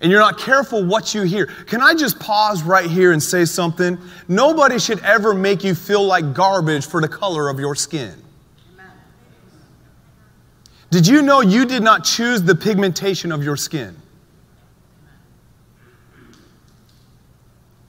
and 0.00 0.12
you're 0.12 0.20
not 0.20 0.38
careful 0.38 0.84
what 0.84 1.14
you 1.14 1.22
hear. 1.22 1.46
Can 1.46 1.80
I 1.80 1.94
just 1.94 2.18
pause 2.18 2.62
right 2.62 2.90
here 2.90 3.12
and 3.12 3.22
say 3.22 3.46
something? 3.46 3.98
Nobody 4.28 4.78
should 4.78 5.00
ever 5.00 5.32
make 5.32 5.64
you 5.64 5.74
feel 5.74 6.04
like 6.04 6.34
garbage 6.34 6.86
for 6.86 7.00
the 7.00 7.08
color 7.08 7.48
of 7.48 7.58
your 7.58 7.74
skin. 7.74 8.14
Did 10.90 11.06
you 11.06 11.22
know 11.22 11.40
you 11.40 11.64
did 11.64 11.82
not 11.82 12.04
choose 12.04 12.42
the 12.42 12.54
pigmentation 12.54 13.32
of 13.32 13.42
your 13.42 13.56
skin? 13.56 13.96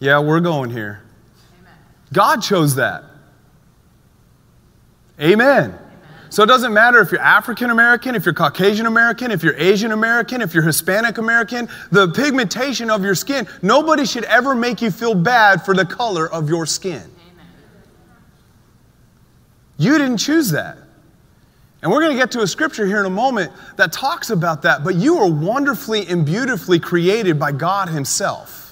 Yeah, 0.06 0.20
we're 0.20 0.40
going 0.40 0.70
here. 0.70 1.02
Amen. 1.62 1.74
God 2.14 2.44
chose 2.44 2.76
that. 2.76 3.06
Amen. 5.20 5.72
Amen. 5.72 5.80
So 6.30 6.44
it 6.44 6.46
doesn't 6.46 6.76
matter 6.76 7.00
if 7.00 7.12
you're 7.12 7.22
African 7.22 7.72
American, 7.72 8.14
if 8.14 8.24
you're 8.24 8.36
Caucasian 8.36 8.86
American, 8.86 9.32
if 9.32 9.42
you're 9.42 9.58
Asian 9.58 9.92
American, 9.92 10.44
if 10.44 10.54
you're 10.54 10.62
Hispanic 10.62 11.18
American, 11.18 11.68
the 11.90 12.10
pigmentation 12.10 12.92
of 12.92 13.04
your 13.04 13.16
skin, 13.16 13.48
nobody 13.64 14.06
should 14.06 14.26
ever 14.26 14.54
make 14.54 14.80
you 14.80 14.92
feel 14.92 15.16
bad 15.16 15.66
for 15.66 15.74
the 15.74 15.86
color 15.86 16.32
of 16.32 16.50
your 16.50 16.68
skin. 16.68 17.02
Amen. 17.02 17.48
You 19.80 19.98
didn't 19.98 20.18
choose 20.18 20.52
that. 20.52 20.78
And 21.82 21.92
we're 21.92 22.02
going 22.02 22.16
to 22.16 22.22
get 22.22 22.30
to 22.34 22.42
a 22.42 22.48
scripture 22.48 22.86
here 22.86 23.00
in 23.00 23.08
a 23.08 23.10
moment 23.10 23.52
that 23.78 23.92
talks 23.92 24.30
about 24.30 24.62
that, 24.62 24.84
but 24.84 24.94
you 24.94 25.18
are 25.18 25.32
wonderfully 25.32 26.06
and 26.06 26.24
beautifully 26.24 26.80
created 26.80 27.40
by 27.40 27.52
God 27.52 27.90
Himself. 27.90 28.65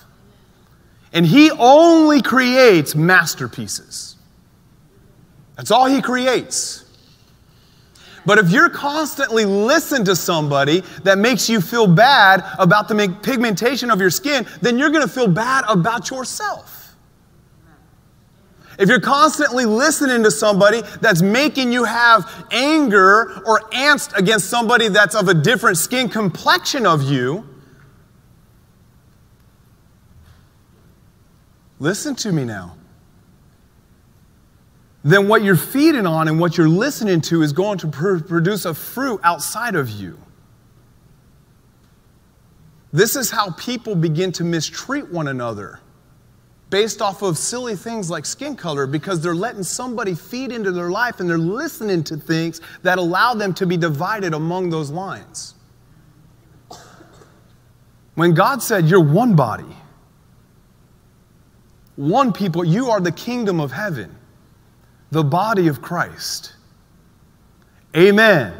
And 1.13 1.25
he 1.25 1.51
only 1.51 2.21
creates 2.21 2.95
masterpieces. 2.95 4.15
That's 5.55 5.69
all 5.69 5.85
he 5.85 6.01
creates. 6.01 6.83
But 8.25 8.39
if 8.39 8.51
you're 8.51 8.69
constantly 8.69 9.45
listening 9.45 10.05
to 10.05 10.15
somebody 10.15 10.81
that 11.03 11.17
makes 11.17 11.49
you 11.49 11.61
feel 11.61 11.87
bad 11.87 12.43
about 12.57 12.87
the 12.87 13.15
pigmentation 13.21 13.91
of 13.91 13.99
your 13.99 14.09
skin, 14.09 14.47
then 14.61 14.79
you're 14.79 14.89
going 14.89 15.05
to 15.05 15.13
feel 15.13 15.27
bad 15.27 15.65
about 15.67 16.09
yourself. 16.09 16.95
If 18.79 18.89
you're 18.89 19.01
constantly 19.01 19.65
listening 19.65 20.23
to 20.23 20.31
somebody 20.31 20.81
that's 20.99 21.21
making 21.21 21.71
you 21.71 21.83
have 21.83 22.47
anger 22.49 23.43
or 23.45 23.59
angst 23.71 24.17
against 24.17 24.49
somebody 24.49 24.87
that's 24.87 25.13
of 25.13 25.27
a 25.27 25.33
different 25.33 25.77
skin 25.77 26.09
complexion 26.09 26.87
of 26.87 27.03
you, 27.03 27.47
Listen 31.83 32.15
to 32.15 32.31
me 32.31 32.45
now. 32.45 32.77
Then 35.03 35.27
what 35.27 35.43
you're 35.43 35.57
feeding 35.57 36.05
on 36.05 36.29
and 36.29 36.39
what 36.39 36.57
you're 36.57 36.69
listening 36.69 37.19
to 37.23 37.41
is 37.41 37.51
going 37.51 37.77
to 37.79 37.89
pr- 37.89 38.19
produce 38.19 38.63
a 38.63 38.73
fruit 38.73 39.19
outside 39.21 39.75
of 39.75 39.89
you. 39.89 40.17
This 42.93 43.17
is 43.17 43.29
how 43.29 43.51
people 43.51 43.95
begin 43.95 44.31
to 44.31 44.45
mistreat 44.45 45.09
one 45.09 45.27
another 45.27 45.81
based 46.69 47.01
off 47.01 47.21
of 47.21 47.37
silly 47.37 47.75
things 47.75 48.09
like 48.09 48.25
skin 48.25 48.55
color 48.55 48.87
because 48.87 49.21
they're 49.21 49.35
letting 49.35 49.63
somebody 49.63 50.15
feed 50.15 50.53
into 50.53 50.71
their 50.71 50.89
life 50.89 51.19
and 51.19 51.29
they're 51.29 51.37
listening 51.37 52.01
to 52.05 52.15
things 52.15 52.61
that 52.83 52.97
allow 52.97 53.33
them 53.33 53.53
to 53.55 53.65
be 53.65 53.75
divided 53.75 54.33
among 54.33 54.69
those 54.69 54.89
lines. 54.89 55.55
When 58.15 58.33
God 58.33 58.63
said, 58.63 58.85
You're 58.85 59.03
one 59.03 59.35
body, 59.35 59.75
one 61.95 62.33
people, 62.33 62.63
you 62.63 62.89
are 62.89 62.99
the 62.99 63.11
kingdom 63.11 63.59
of 63.59 63.71
heaven, 63.71 64.15
the 65.11 65.23
body 65.23 65.67
of 65.67 65.81
Christ. 65.81 66.53
Amen. 67.95 68.53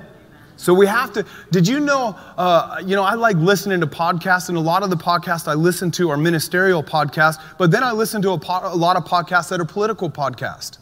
So 0.56 0.74
we 0.74 0.86
have 0.86 1.12
to. 1.14 1.26
Did 1.52 1.68
you 1.68 1.80
know? 1.80 2.16
Uh, 2.38 2.82
you 2.86 2.96
know, 2.96 3.04
I 3.04 3.16
like 3.16 3.36
listening 3.36 3.82
to 3.82 3.88
podcasts, 3.88 4.48
and 4.48 4.58
a 4.58 4.62
lot 4.62 4.82
of 4.82 4.90
the 4.90 4.96
podcasts 4.96 5.48
I 5.48 5.56
listen 5.56 5.92
to 5.92 6.10
are 6.10 6.16
ministerial 6.16 6.82
podcasts. 6.82 7.42
But 7.58 7.70
then 7.70 7.84
I 7.84 7.92
listen 7.92 8.22
to 8.22 8.30
a, 8.30 8.36
a 8.36 8.76
lot 8.76 8.96
of 8.96 9.04
podcasts 9.04 9.50
that 9.50 9.60
are 9.60 9.66
political 9.66 10.10
podcasts. 10.10 10.78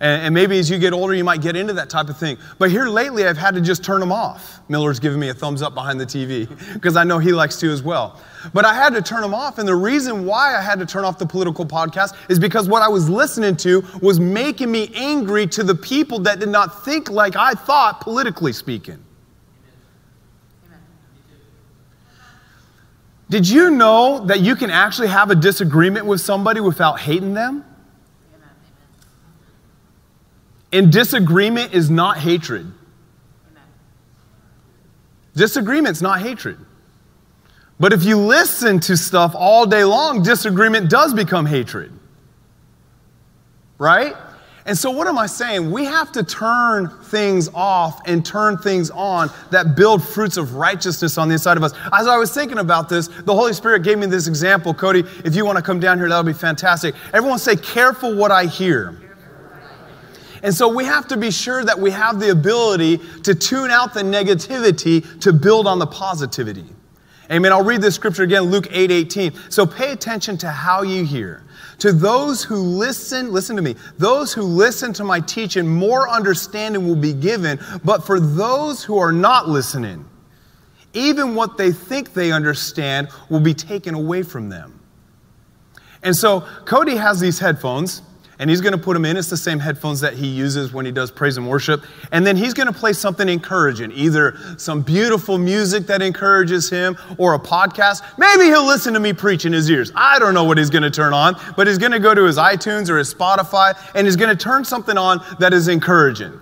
And, 0.00 0.22
and, 0.22 0.34
maybe 0.34 0.58
as 0.58 0.70
you 0.70 0.78
get 0.78 0.92
older, 0.92 1.12
you 1.12 1.24
might 1.24 1.42
get 1.42 1.56
into 1.56 1.72
that 1.72 1.90
type 1.90 2.08
of 2.08 2.16
thing. 2.16 2.38
But 2.58 2.70
here 2.70 2.86
lately, 2.86 3.26
I've 3.26 3.36
had 3.36 3.54
to 3.56 3.60
just 3.60 3.82
turn 3.82 3.98
them 3.98 4.12
off. 4.12 4.60
Miller's 4.68 5.00
giving 5.00 5.18
me 5.18 5.28
a 5.28 5.34
thumbs 5.34 5.60
up 5.60 5.74
behind 5.74 6.00
the 6.00 6.06
TV 6.06 6.48
because 6.74 6.96
I 6.96 7.02
know 7.02 7.18
he 7.18 7.32
likes 7.32 7.56
to 7.56 7.70
as 7.70 7.82
well. 7.82 8.20
But 8.54 8.64
I 8.64 8.74
had 8.74 8.94
to 8.94 9.02
turn 9.02 9.22
them 9.22 9.34
off. 9.34 9.58
And 9.58 9.66
the 9.66 9.74
reason 9.74 10.24
why 10.24 10.56
I 10.56 10.62
had 10.62 10.78
to 10.78 10.86
turn 10.86 11.04
off 11.04 11.18
the 11.18 11.26
political 11.26 11.66
podcast 11.66 12.14
is 12.28 12.38
because 12.38 12.68
what 12.68 12.80
I 12.82 12.88
was 12.88 13.10
listening 13.10 13.56
to 13.56 13.84
was 14.00 14.20
making 14.20 14.70
me 14.70 14.92
angry 14.94 15.48
to 15.48 15.64
the 15.64 15.74
people 15.74 16.20
that 16.20 16.38
did 16.38 16.48
not 16.48 16.84
think 16.84 17.10
like 17.10 17.34
I 17.34 17.54
thought, 17.54 18.00
politically 18.00 18.52
speaking. 18.52 19.04
Did 23.30 23.48
you 23.48 23.70
know 23.70 24.24
that 24.26 24.40
you 24.40 24.56
can 24.56 24.70
actually 24.70 25.08
have 25.08 25.30
a 25.30 25.34
disagreement 25.34 26.06
with 26.06 26.20
somebody 26.20 26.60
without 26.60 27.00
hating 27.00 27.34
them? 27.34 27.64
And 30.72 30.92
disagreement 30.92 31.72
is 31.72 31.88
not 31.88 32.18
hatred. 32.18 32.70
Disagreement's 35.34 36.02
not 36.02 36.20
hatred. 36.20 36.58
But 37.80 37.92
if 37.92 38.04
you 38.04 38.18
listen 38.18 38.80
to 38.80 38.96
stuff 38.96 39.34
all 39.36 39.64
day 39.66 39.84
long, 39.84 40.22
disagreement 40.22 40.90
does 40.90 41.14
become 41.14 41.46
hatred. 41.46 41.92
Right? 43.78 44.16
And 44.66 44.76
so, 44.76 44.90
what 44.90 45.06
am 45.06 45.16
I 45.16 45.26
saying? 45.26 45.70
We 45.70 45.86
have 45.86 46.12
to 46.12 46.22
turn 46.22 46.90
things 47.04 47.48
off 47.54 48.02
and 48.06 48.26
turn 48.26 48.58
things 48.58 48.90
on 48.90 49.30
that 49.50 49.76
build 49.76 50.06
fruits 50.06 50.36
of 50.36 50.56
righteousness 50.56 51.16
on 51.16 51.28
the 51.28 51.34
inside 51.34 51.56
of 51.56 51.62
us. 51.62 51.72
As 51.98 52.06
I 52.06 52.18
was 52.18 52.34
thinking 52.34 52.58
about 52.58 52.90
this, 52.90 53.08
the 53.08 53.34
Holy 53.34 53.54
Spirit 53.54 53.82
gave 53.82 53.96
me 53.96 54.06
this 54.06 54.26
example. 54.26 54.74
Cody, 54.74 55.04
if 55.24 55.34
you 55.34 55.46
want 55.46 55.56
to 55.56 55.62
come 55.62 55.80
down 55.80 55.96
here, 55.96 56.08
that 56.10 56.18
would 56.18 56.30
be 56.30 56.38
fantastic. 56.38 56.94
Everyone 57.14 57.38
say, 57.38 57.56
Careful 57.56 58.14
what 58.14 58.30
I 58.30 58.44
hear. 58.44 59.07
And 60.42 60.54
so 60.54 60.68
we 60.68 60.84
have 60.84 61.08
to 61.08 61.16
be 61.16 61.30
sure 61.30 61.64
that 61.64 61.78
we 61.78 61.90
have 61.90 62.20
the 62.20 62.30
ability 62.30 62.98
to 63.24 63.34
tune 63.34 63.70
out 63.70 63.94
the 63.94 64.02
negativity 64.02 65.20
to 65.20 65.32
build 65.32 65.66
on 65.66 65.78
the 65.78 65.86
positivity. 65.86 66.64
Amen. 67.30 67.52
I'll 67.52 67.64
read 67.64 67.82
this 67.82 67.94
scripture 67.94 68.22
again, 68.22 68.44
Luke 68.44 68.68
8 68.70 68.90
18. 68.90 69.32
So 69.50 69.66
pay 69.66 69.92
attention 69.92 70.38
to 70.38 70.50
how 70.50 70.82
you 70.82 71.04
hear. 71.04 71.44
To 71.80 71.92
those 71.92 72.42
who 72.42 72.56
listen, 72.56 73.30
listen 73.32 73.54
to 73.56 73.62
me, 73.62 73.76
those 73.98 74.32
who 74.32 74.42
listen 74.42 74.92
to 74.94 75.04
my 75.04 75.20
teaching, 75.20 75.68
more 75.68 76.08
understanding 76.08 76.86
will 76.86 76.96
be 76.96 77.12
given. 77.12 77.60
But 77.84 78.04
for 78.04 78.18
those 78.18 78.82
who 78.82 78.98
are 78.98 79.12
not 79.12 79.48
listening, 79.48 80.08
even 80.94 81.34
what 81.34 81.58
they 81.58 81.70
think 81.70 82.14
they 82.14 82.32
understand 82.32 83.08
will 83.28 83.40
be 83.40 83.54
taken 83.54 83.94
away 83.94 84.22
from 84.22 84.48
them. 84.48 84.80
And 86.02 86.16
so 86.16 86.40
Cody 86.64 86.96
has 86.96 87.20
these 87.20 87.38
headphones 87.38 88.02
and 88.38 88.48
he's 88.48 88.60
going 88.60 88.72
to 88.72 88.78
put 88.78 88.94
them 88.94 89.04
in. 89.04 89.16
It's 89.16 89.30
the 89.30 89.36
same 89.36 89.58
headphones 89.58 90.00
that 90.00 90.14
he 90.14 90.28
uses 90.28 90.72
when 90.72 90.86
he 90.86 90.92
does 90.92 91.10
praise 91.10 91.36
and 91.36 91.48
worship. 91.48 91.84
And 92.12 92.26
then 92.26 92.36
he's 92.36 92.54
going 92.54 92.68
to 92.68 92.72
play 92.72 92.92
something 92.92 93.28
encouraging, 93.28 93.90
either 93.92 94.38
some 94.56 94.82
beautiful 94.82 95.38
music 95.38 95.86
that 95.86 96.02
encourages 96.02 96.70
him 96.70 96.96
or 97.18 97.34
a 97.34 97.38
podcast. 97.38 98.02
Maybe 98.16 98.44
he'll 98.44 98.66
listen 98.66 98.94
to 98.94 99.00
me 99.00 99.12
preach 99.12 99.44
in 99.44 99.52
his 99.52 99.68
ears. 99.68 99.90
I 99.94 100.18
don't 100.18 100.34
know 100.34 100.44
what 100.44 100.56
he's 100.56 100.70
going 100.70 100.84
to 100.84 100.90
turn 100.90 101.12
on, 101.12 101.36
but 101.56 101.66
he's 101.66 101.78
going 101.78 101.92
to 101.92 101.98
go 101.98 102.14
to 102.14 102.24
his 102.24 102.36
iTunes 102.36 102.88
or 102.88 102.98
his 102.98 103.12
Spotify 103.12 103.76
and 103.94 104.06
he's 104.06 104.16
going 104.16 104.34
to 104.34 104.40
turn 104.40 104.64
something 104.64 104.96
on 104.96 105.20
that 105.40 105.52
is 105.52 105.66
encouraging. 105.66 106.38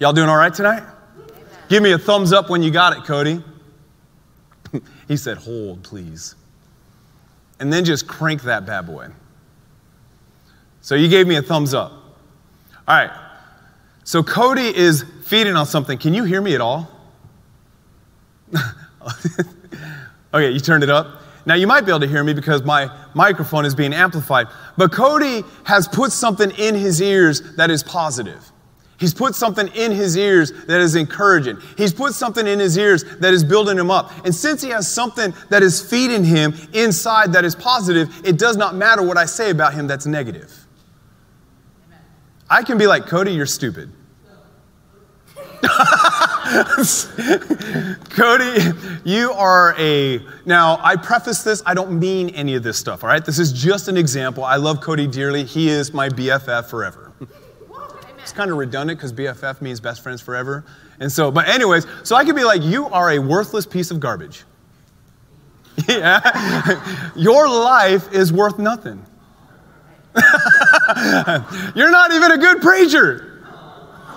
Y'all 0.00 0.12
doing 0.12 0.28
all 0.28 0.36
right 0.36 0.54
tonight? 0.54 0.82
Give 1.68 1.82
me 1.82 1.92
a 1.92 1.98
thumbs 1.98 2.32
up 2.32 2.48
when 2.48 2.62
you 2.62 2.70
got 2.70 2.96
it, 2.96 3.04
Cody. 3.04 3.44
he 5.08 5.18
said, 5.18 5.36
Hold, 5.36 5.82
please. 5.82 6.34
And 7.60 7.70
then 7.72 7.84
just 7.84 8.06
crank 8.06 8.42
that 8.42 8.64
bad 8.64 8.86
boy. 8.86 9.08
So 10.80 10.94
you 10.94 11.08
gave 11.08 11.26
me 11.26 11.36
a 11.36 11.42
thumbs 11.42 11.74
up. 11.74 11.92
All 12.86 12.96
right. 12.96 13.10
So 14.04 14.22
Cody 14.22 14.74
is 14.74 15.04
feeding 15.24 15.56
on 15.56 15.66
something. 15.66 15.98
Can 15.98 16.14
you 16.14 16.24
hear 16.24 16.40
me 16.40 16.54
at 16.54 16.60
all? 16.60 16.90
okay, 20.32 20.50
you 20.50 20.60
turned 20.60 20.82
it 20.82 20.90
up. 20.90 21.20
Now 21.44 21.54
you 21.54 21.66
might 21.66 21.82
be 21.82 21.90
able 21.90 22.00
to 22.00 22.06
hear 22.06 22.24
me 22.24 22.34
because 22.34 22.62
my 22.62 22.90
microphone 23.14 23.64
is 23.64 23.74
being 23.74 23.92
amplified. 23.92 24.48
But 24.76 24.92
Cody 24.92 25.44
has 25.64 25.88
put 25.88 26.12
something 26.12 26.50
in 26.52 26.74
his 26.74 27.00
ears 27.00 27.56
that 27.56 27.70
is 27.70 27.82
positive. 27.82 28.52
He's 28.98 29.14
put 29.14 29.34
something 29.34 29.68
in 29.68 29.92
his 29.92 30.16
ears 30.16 30.52
that 30.66 30.80
is 30.80 30.96
encouraging. 30.96 31.58
He's 31.76 31.92
put 31.92 32.14
something 32.14 32.46
in 32.46 32.58
his 32.58 32.76
ears 32.76 33.04
that 33.20 33.32
is 33.32 33.44
building 33.44 33.78
him 33.78 33.90
up. 33.90 34.10
And 34.24 34.34
since 34.34 34.60
he 34.60 34.70
has 34.70 34.92
something 34.92 35.32
that 35.50 35.62
is 35.62 35.80
feeding 35.80 36.24
him 36.24 36.54
inside 36.72 37.32
that 37.34 37.44
is 37.44 37.54
positive, 37.54 38.26
it 38.26 38.38
does 38.38 38.56
not 38.56 38.74
matter 38.74 39.02
what 39.02 39.16
I 39.16 39.24
say 39.24 39.50
about 39.50 39.72
him 39.72 39.86
that's 39.86 40.04
negative. 40.04 40.57
I 42.50 42.62
can 42.62 42.78
be 42.78 42.86
like, 42.86 43.06
Cody, 43.06 43.32
you're 43.32 43.46
stupid. 43.46 43.92
Cody, 48.10 48.60
you 49.04 49.32
are 49.32 49.74
a. 49.76 50.20
Now, 50.46 50.78
I 50.82 50.96
preface 50.96 51.42
this, 51.42 51.62
I 51.66 51.74
don't 51.74 51.98
mean 51.98 52.30
any 52.30 52.54
of 52.54 52.62
this 52.62 52.78
stuff, 52.78 53.02
all 53.04 53.08
right? 53.10 53.24
This 53.24 53.38
is 53.38 53.52
just 53.52 53.88
an 53.88 53.96
example. 53.96 54.44
I 54.44 54.56
love 54.56 54.80
Cody 54.80 55.06
dearly. 55.06 55.44
He 55.44 55.68
is 55.68 55.92
my 55.92 56.08
BFF 56.08 56.66
forever. 56.66 57.12
It's 58.18 58.32
kind 58.32 58.50
of 58.50 58.56
redundant 58.58 58.98
because 58.98 59.12
BFF 59.12 59.60
means 59.60 59.80
best 59.80 60.02
friends 60.02 60.20
forever. 60.20 60.64
And 61.00 61.10
so, 61.10 61.30
but, 61.30 61.48
anyways, 61.48 61.86
so 62.02 62.14
I 62.14 62.24
could 62.24 62.36
be 62.36 62.44
like, 62.44 62.62
you 62.62 62.86
are 62.86 63.12
a 63.12 63.18
worthless 63.18 63.66
piece 63.66 63.90
of 63.90 64.00
garbage. 64.00 64.44
yeah? 65.88 67.12
Your 67.16 67.48
life 67.48 68.12
is 68.12 68.32
worth 68.32 68.58
nothing. 68.58 69.04
You're 71.74 71.90
not 71.90 72.12
even 72.12 72.32
a 72.32 72.38
good 72.38 72.60
preacher. 72.60 73.24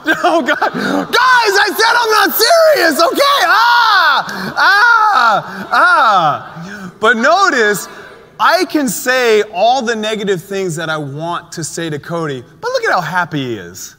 Oh, 0.04 0.42
God. 0.42 0.58
Guys, 0.58 1.14
I 1.14 1.70
said 1.78 1.94
I'm 1.96 2.10
not 2.10 2.32
serious, 2.36 3.00
okay? 3.04 3.46
Ah, 3.46 4.54
ah, 4.58 5.70
ah. 5.72 6.94
But 7.00 7.18
notice, 7.18 7.88
I 8.40 8.66
can 8.66 8.90
say 8.90 9.44
all 9.54 9.84
the 9.84 9.96
negative 9.96 10.42
things 10.42 10.76
that 10.78 10.90
I 10.90 10.98
want 10.98 11.52
to 11.52 11.64
say 11.64 11.92
to 11.92 12.00
Cody, 12.00 12.42
but 12.42 12.72
look 12.72 12.84
at 12.86 12.92
how 12.92 13.02
happy 13.02 13.44
he 13.44 13.58
is. 13.58 13.96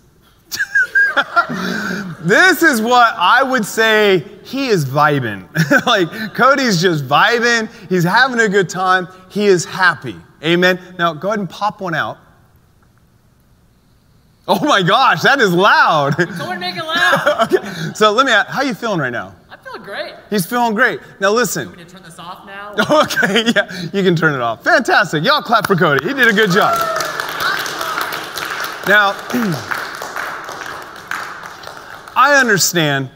this 2.20 2.62
is 2.64 2.80
what 2.80 3.14
I 3.16 3.44
would 3.44 3.64
say 3.64 4.24
he 4.42 4.68
is 4.68 4.84
vibing. 4.84 5.46
like, 5.86 6.34
Cody's 6.34 6.82
just 6.82 7.06
vibing, 7.06 7.70
he's 7.88 8.02
having 8.02 8.40
a 8.40 8.48
good 8.48 8.68
time, 8.68 9.06
he 9.28 9.46
is 9.46 9.64
happy. 9.64 10.16
Amen. 10.42 10.80
Now, 10.98 11.12
go 11.12 11.28
ahead 11.28 11.38
and 11.38 11.48
pop 11.48 11.80
one 11.80 11.94
out. 11.94 12.18
Oh 14.48 14.64
my 14.64 14.82
gosh, 14.82 15.22
that 15.22 15.40
is 15.40 15.52
loud. 15.52 16.16
Someone 16.36 16.58
make 16.58 16.76
it 16.76 16.82
loud. 16.84 17.52
okay. 17.54 17.92
So 17.94 18.10
let 18.12 18.26
me 18.26 18.32
ask, 18.32 18.48
how 18.48 18.58
are 18.58 18.64
you 18.64 18.74
feeling 18.74 18.98
right 18.98 19.12
now? 19.12 19.34
I'm 19.48 19.58
feeling 19.60 19.82
great. 19.82 20.14
He's 20.30 20.44
feeling 20.46 20.74
great. 20.74 21.00
Now 21.20 21.30
listen. 21.30 21.70
You 21.70 21.76
to 21.76 21.84
turn 21.84 22.02
this 22.02 22.18
off 22.18 22.44
now? 22.44 22.72
okay, 23.02 23.44
yeah, 23.54 23.70
you 23.92 24.02
can 24.02 24.16
turn 24.16 24.34
it 24.34 24.40
off. 24.40 24.64
Fantastic. 24.64 25.22
Y'all 25.22 25.42
clap 25.42 25.66
for 25.66 25.76
Cody. 25.76 26.06
He 26.06 26.12
did 26.12 26.26
a 26.26 26.32
good 26.32 26.50
job. 26.50 26.76
now, 28.88 29.12
I 32.16 32.36
understand 32.40 33.10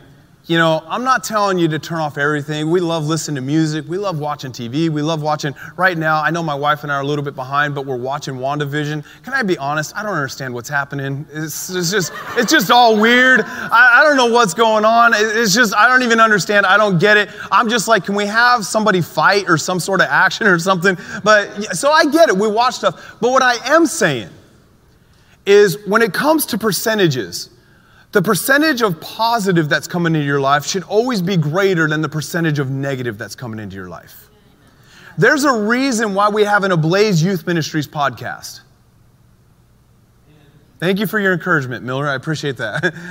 you 0.47 0.57
know, 0.59 0.85
I'm 0.87 1.03
not 1.03 1.25
telling 1.25 1.59
you 1.59 1.67
to 1.69 1.79
turn 1.81 1.99
off 1.99 2.19
everything. 2.19 2.71
We 2.71 2.79
love 2.79 3.05
listening 3.07 3.35
to 3.35 3.41
music. 3.41 3.85
We 3.89 3.99
love 3.99 4.21
watching 4.21 4.53
TV. 4.53 4.89
We 4.89 5.03
love 5.03 5.21
watching, 5.21 5.57
right 5.77 5.99
now, 5.99 6.23
I 6.23 6.31
know 6.31 6.41
my 6.41 6.55
wife 6.55 6.85
and 6.85 6.93
I 6.93 6.97
are 6.97 7.01
a 7.01 7.07
little 7.07 7.25
bit 7.25 7.35
behind, 7.35 7.75
but 7.75 7.85
we're 7.85 7.97
watching 7.97 8.35
WandaVision. 8.35 9.05
Can 9.25 9.35
I 9.35 9.43
be 9.43 9.59
honest? 9.59 9.97
I 9.97 10.05
don't 10.05 10.13
understand 10.13 10.55
what's 10.55 10.69
happening. 10.69 11.27
It's, 11.33 11.69
it's 11.71 11.91
just, 11.91 12.13
it's 12.37 12.53
just 12.53 12.71
all 12.71 12.97
weird. 12.97 13.41
I, 13.41 14.01
I 14.01 14.05
don't 14.05 14.17
know 14.17 14.33
what's 14.33 14.55
going 14.55 14.85
on. 14.85 15.15
It's 15.17 15.53
just, 15.53 15.75
I 15.75 15.89
don't 15.89 16.05
even 16.05 16.21
understand. 16.21 16.65
I 16.65 16.77
don't 16.77 17.01
get 17.01 17.17
it. 17.17 17.29
I'm 17.51 17.69
just 17.69 17.89
like, 17.89 18.05
can 18.05 18.15
we 18.15 18.27
have 18.27 18.65
somebody 18.65 19.01
fight 19.01 19.49
or 19.49 19.59
some 19.59 19.81
sort 19.81 20.01
of 20.01 20.07
action 20.07 20.47
or 20.47 20.61
something? 20.61 20.97
But, 21.25 21.77
so 21.77 21.91
I 21.91 22.05
get 22.05 22.29
it. 22.29 22.37
We 22.37 22.47
watch 22.47 22.75
stuff. 22.75 23.17
But 23.21 23.33
what 23.33 23.43
I 23.43 23.57
am 23.75 23.85
saying 23.85 24.29
is 25.45 25.85
when 25.89 26.03
it 26.03 26.15
comes 26.15 26.47
to 26.47 26.59
percentages, 26.59 27.51
the 28.13 28.23
percentage 28.23 28.83
of 28.83 29.01
positive 29.01 29.69
that's 29.69 29.87
coming 29.87 30.15
into 30.15 30.27
your 30.27 30.41
life 30.41 30.65
should 30.65 30.85
always 30.85 31.21
be 31.21 31.37
greater 31.37 31.89
than 31.89 32.01
the 32.01 32.09
percentage 32.09 32.59
of 32.59 32.71
negative 32.71 33.19
that's 33.19 33.35
coming 33.35 33.59
into 33.59 33.77
your 33.77 33.89
life. 33.89 34.31
There's 35.19 35.45
a 35.45 35.53
reason 35.53 36.15
why 36.15 36.29
we 36.29 36.45
have 36.45 36.65
an 36.65 36.73
Ablaze 36.73 37.23
Youth 37.23 37.47
Ministries 37.47 37.89
podcast. 37.89 38.61
Thank 40.79 40.99
you 40.99 41.07
for 41.07 41.19
your 41.19 41.33
encouragement, 41.33 41.85
Miller. 41.85 42.07
I 42.07 42.15
appreciate 42.15 42.57
that. 42.59 42.95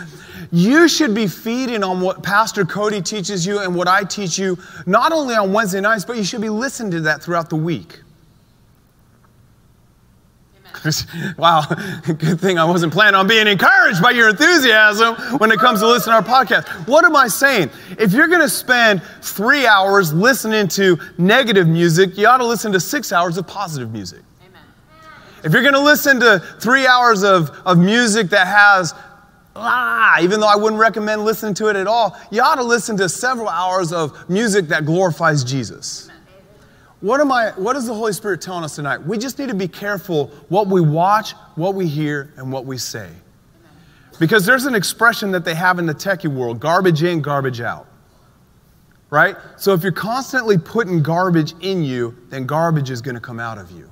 You 0.52 0.88
should 0.88 1.16
be 1.16 1.28
feeding 1.28 1.84
on 1.84 2.02
what 2.02 2.22
Pastor 2.22 2.66
Cody 2.66 3.02
teaches 3.02 3.48
you 3.48 3.60
and 3.60 3.74
what 3.74 3.88
I 3.88 4.04
teach 4.04 4.38
you, 4.38 4.60
not 4.86 5.12
only 5.12 5.34
on 5.34 5.52
Wednesday 5.52 5.82
nights, 5.82 6.06
but 6.06 6.18
you 6.18 6.24
should 6.24 6.42
be 6.42 6.50
listening 6.50 6.92
to 6.92 7.02
that 7.02 7.24
throughout 7.24 7.50
the 7.50 7.56
week. 7.56 8.02
wow, 11.38 11.64
good 12.06 12.40
thing 12.40 12.58
I 12.58 12.66
wasn't 12.66 12.94
planning 12.94 13.16
on 13.16 13.28
being 13.28 13.48
encouraged 13.48 14.02
by 14.02 14.12
your 14.12 14.30
enthusiasm 14.30 15.16
when 15.40 15.52
it 15.52 15.60
comes 15.60 15.80
to 15.80 15.88
listening 15.88 16.22
to 16.22 16.30
our 16.30 16.46
podcast. 16.46 16.68
What 16.88 17.06
am 17.06 17.16
I 17.16 17.28
saying? 17.28 17.70
If 17.98 18.14
you're 18.14 18.28
going 18.28 18.42
to 18.42 18.50
spend 18.50 19.02
three 19.22 19.66
hours 19.66 20.14
listening 20.14 20.68
to 20.70 21.00
negative 21.18 21.68
music, 21.68 22.18
you 22.18 22.28
ought 22.28 22.38
to 22.38 22.46
listen 22.46 22.72
to 22.74 22.80
six 22.80 23.12
hours 23.12 23.38
of 23.38 23.48
positive 23.48 23.92
music. 23.92 24.22
Amen. 24.42 24.62
If 25.44 25.54
you're 25.54 25.64
going 25.64 25.74
to 25.74 25.80
listen 25.80 26.20
to 26.20 26.40
three 26.60 26.86
hours 26.86 27.24
of, 27.24 27.50
of 27.66 27.78
music 27.78 28.30
that 28.30 28.48
has 28.48 28.94
ah, 29.56 30.20
even 30.22 30.40
though 30.40 30.48
I 30.48 30.58
wouldn't 30.58 30.80
recommend 30.80 31.24
listening 31.24 31.54
to 31.56 31.68
it 31.70 31.76
at 31.76 31.88
all, 31.88 32.18
you 32.30 32.42
ought 32.42 32.56
to 32.56 32.64
listen 32.64 32.98
to 32.98 33.08
several 33.08 33.48
hours 33.48 33.94
of 33.94 34.30
music 34.30 34.68
that 34.68 34.86
glorifies 34.86 35.44
Jesus. 35.44 36.10
What, 37.02 37.20
am 37.20 37.32
I, 37.32 37.52
what 37.52 37.76
is 37.76 37.86
the 37.86 37.94
Holy 37.94 38.14
Spirit 38.14 38.42
telling 38.42 38.64
us 38.64 38.76
tonight? 38.76 39.00
We 39.00 39.18
just 39.18 39.38
need 39.38 39.50
to 39.50 39.56
be 39.56 39.68
careful 39.68 40.28
what 40.50 40.68
we 40.68 40.82
watch, 40.82 41.34
what 41.56 41.76
we 41.76 41.88
hear, 41.88 42.34
and 42.38 42.52
what 42.52 42.66
we 42.66 42.78
say. 42.78 43.10
Because 44.20 44.46
there's 44.46 44.66
an 44.66 44.76
expression 44.76 45.32
that 45.32 45.44
they 45.44 45.56
have 45.56 45.78
in 45.78 45.86
the 45.86 45.94
techie 45.94 46.34
world 46.34 46.60
garbage 46.60 47.04
in, 47.04 47.22
garbage 47.22 47.60
out. 47.60 47.88
Right? 49.10 49.36
So 49.58 49.74
if 49.74 49.84
you're 49.84 49.92
constantly 49.92 50.58
putting 50.58 51.04
garbage 51.04 51.54
in 51.62 51.84
you, 51.84 52.18
then 52.30 52.46
garbage 52.46 52.90
is 52.90 53.02
going 53.02 53.16
to 53.16 53.22
come 53.22 53.40
out 53.40 53.58
of 53.58 53.72
you. 53.72 53.90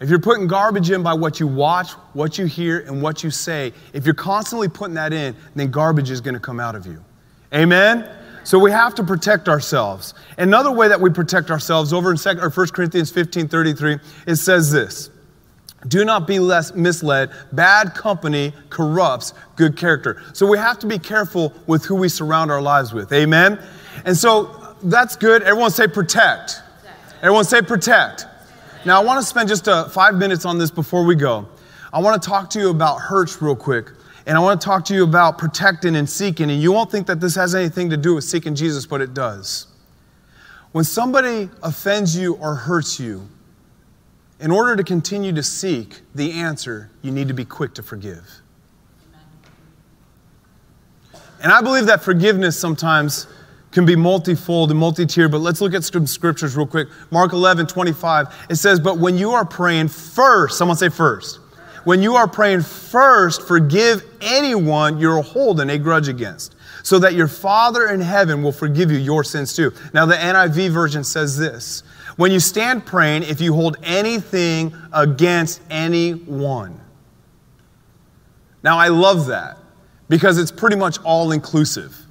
If 0.00 0.10
you're 0.10 0.18
putting 0.18 0.46
garbage 0.46 0.90
in 0.90 1.02
by 1.02 1.14
what 1.14 1.38
you 1.40 1.46
watch, 1.46 1.92
what 2.14 2.36
you 2.36 2.46
hear, 2.46 2.80
and 2.80 3.00
what 3.00 3.22
you 3.22 3.30
say, 3.30 3.72
if 3.92 4.04
you're 4.04 4.14
constantly 4.14 4.68
putting 4.68 4.94
that 4.94 5.12
in, 5.12 5.36
then 5.54 5.70
garbage 5.70 6.10
is 6.10 6.20
going 6.20 6.34
to 6.34 6.40
come 6.40 6.58
out 6.58 6.74
of 6.74 6.84
you. 6.84 7.02
Amen? 7.54 8.10
So 8.44 8.58
we 8.58 8.70
have 8.70 8.94
to 8.96 9.02
protect 9.02 9.48
ourselves. 9.48 10.14
Another 10.36 10.70
way 10.70 10.86
that 10.88 11.00
we 11.00 11.10
protect 11.10 11.50
ourselves 11.50 11.92
over 11.92 12.10
in 12.10 12.18
2, 12.18 12.28
or 12.40 12.50
1 12.50 12.68
Corinthians 12.68 13.10
15 13.10 13.48
33, 13.48 13.98
it 14.26 14.36
says 14.36 14.70
this 14.70 15.10
Do 15.88 16.04
not 16.04 16.26
be 16.26 16.38
less 16.38 16.74
misled. 16.74 17.30
Bad 17.52 17.94
company 17.94 18.52
corrupts 18.68 19.32
good 19.56 19.76
character. 19.76 20.22
So 20.34 20.46
we 20.46 20.58
have 20.58 20.78
to 20.80 20.86
be 20.86 20.98
careful 20.98 21.54
with 21.66 21.84
who 21.86 21.96
we 21.96 22.08
surround 22.08 22.50
our 22.50 22.62
lives 22.62 22.92
with. 22.92 23.12
Amen? 23.12 23.58
And 24.04 24.16
so 24.16 24.76
that's 24.82 25.16
good. 25.16 25.42
Everyone 25.42 25.70
say 25.70 25.88
protect. 25.88 26.60
Everyone 27.22 27.44
say 27.44 27.62
protect. 27.62 28.26
Now, 28.84 29.00
I 29.00 29.04
want 29.04 29.18
to 29.18 29.26
spend 29.26 29.48
just 29.48 29.66
uh, 29.66 29.88
five 29.88 30.14
minutes 30.14 30.44
on 30.44 30.58
this 30.58 30.70
before 30.70 31.04
we 31.06 31.14
go. 31.14 31.48
I 31.90 32.00
want 32.00 32.22
to 32.22 32.28
talk 32.28 32.50
to 32.50 32.58
you 32.58 32.68
about 32.68 33.00
hurts 33.00 33.40
real 33.40 33.56
quick. 33.56 33.88
And 34.26 34.38
I 34.38 34.40
want 34.40 34.60
to 34.60 34.64
talk 34.64 34.84
to 34.86 34.94
you 34.94 35.04
about 35.04 35.36
protecting 35.36 35.96
and 35.96 36.08
seeking. 36.08 36.50
And 36.50 36.60
you 36.60 36.72
won't 36.72 36.90
think 36.90 37.06
that 37.06 37.20
this 37.20 37.34
has 37.34 37.54
anything 37.54 37.90
to 37.90 37.96
do 37.96 38.14
with 38.14 38.24
seeking 38.24 38.54
Jesus, 38.54 38.86
but 38.86 39.00
it 39.00 39.12
does. 39.12 39.66
When 40.72 40.84
somebody 40.84 41.50
offends 41.62 42.16
you 42.16 42.34
or 42.34 42.54
hurts 42.54 42.98
you, 42.98 43.28
in 44.40 44.50
order 44.50 44.76
to 44.76 44.82
continue 44.82 45.32
to 45.32 45.42
seek 45.42 46.00
the 46.14 46.32
answer, 46.32 46.90
you 47.02 47.10
need 47.10 47.28
to 47.28 47.34
be 47.34 47.44
quick 47.44 47.74
to 47.74 47.82
forgive. 47.82 48.40
And 51.42 51.52
I 51.52 51.60
believe 51.60 51.86
that 51.86 52.02
forgiveness 52.02 52.58
sometimes 52.58 53.26
can 53.70 53.84
be 53.84 53.96
multifold 53.96 54.70
and 54.70 54.80
multi-tiered, 54.80 55.30
but 55.30 55.38
let's 55.38 55.60
look 55.60 55.74
at 55.74 55.84
some 55.84 56.06
scriptures 56.06 56.56
real 56.56 56.66
quick. 56.66 56.88
Mark 57.10 57.32
11, 57.32 57.66
25, 57.66 58.46
it 58.48 58.54
says, 58.54 58.80
But 58.80 58.98
when 58.98 59.18
you 59.18 59.32
are 59.32 59.44
praying 59.44 59.88
first, 59.88 60.56
someone 60.56 60.76
say 60.76 60.88
first. 60.88 61.40
When 61.84 62.02
you 62.02 62.16
are 62.16 62.26
praying 62.26 62.62
first, 62.62 63.42
forgive 63.42 64.04
anyone 64.20 64.98
you're 64.98 65.22
holding 65.22 65.70
a 65.70 65.78
grudge 65.78 66.08
against, 66.08 66.54
so 66.82 66.98
that 66.98 67.14
your 67.14 67.28
Father 67.28 67.88
in 67.88 68.00
heaven 68.00 68.42
will 68.42 68.52
forgive 68.52 68.90
you 68.90 68.98
your 68.98 69.24
sins 69.24 69.54
too. 69.54 69.72
Now, 69.92 70.06
the 70.06 70.14
NIV 70.14 70.70
version 70.70 71.04
says 71.04 71.38
this 71.38 71.82
When 72.16 72.32
you 72.32 72.40
stand 72.40 72.86
praying, 72.86 73.24
if 73.24 73.40
you 73.40 73.54
hold 73.54 73.76
anything 73.82 74.74
against 74.92 75.60
anyone. 75.70 76.80
Now, 78.62 78.78
I 78.78 78.88
love 78.88 79.26
that 79.26 79.58
because 80.08 80.38
it's 80.38 80.50
pretty 80.50 80.76
much 80.76 80.98
all 81.02 81.32
inclusive 81.32 82.04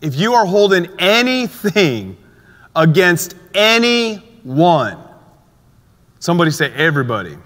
if 0.00 0.16
you 0.16 0.34
are 0.34 0.46
holding 0.46 0.86
anything 0.98 2.16
against 2.74 3.34
anyone, 3.54 4.98
somebody 6.20 6.50
say 6.50 6.72
everybody. 6.72 7.36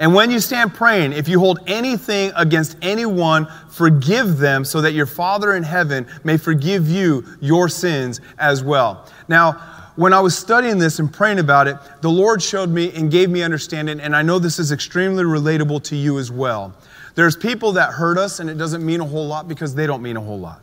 And 0.00 0.14
when 0.14 0.30
you 0.30 0.40
stand 0.40 0.72
praying, 0.72 1.12
if 1.12 1.28
you 1.28 1.38
hold 1.38 1.60
anything 1.66 2.32
against 2.34 2.78
anyone, 2.80 3.46
forgive 3.68 4.38
them 4.38 4.64
so 4.64 4.80
that 4.80 4.92
your 4.92 5.04
Father 5.04 5.54
in 5.54 5.62
heaven 5.62 6.06
may 6.24 6.38
forgive 6.38 6.88
you 6.88 7.22
your 7.38 7.68
sins 7.68 8.18
as 8.38 8.64
well. 8.64 9.06
Now, 9.28 9.52
when 9.96 10.14
I 10.14 10.20
was 10.20 10.36
studying 10.36 10.78
this 10.78 11.00
and 11.00 11.12
praying 11.12 11.38
about 11.38 11.68
it, 11.68 11.76
the 12.00 12.08
Lord 12.08 12.42
showed 12.42 12.70
me 12.70 12.90
and 12.92 13.10
gave 13.10 13.28
me 13.28 13.42
understanding, 13.42 14.00
and 14.00 14.16
I 14.16 14.22
know 14.22 14.38
this 14.38 14.58
is 14.58 14.72
extremely 14.72 15.22
relatable 15.22 15.82
to 15.84 15.96
you 15.96 16.18
as 16.18 16.32
well. 16.32 16.74
There's 17.14 17.36
people 17.36 17.72
that 17.72 17.90
hurt 17.90 18.16
us, 18.16 18.40
and 18.40 18.48
it 18.48 18.56
doesn't 18.56 18.84
mean 18.84 19.00
a 19.00 19.04
whole 19.04 19.26
lot 19.26 19.48
because 19.48 19.74
they 19.74 19.86
don't 19.86 20.00
mean 20.00 20.16
a 20.16 20.22
whole 20.22 20.40
lot. 20.40 20.62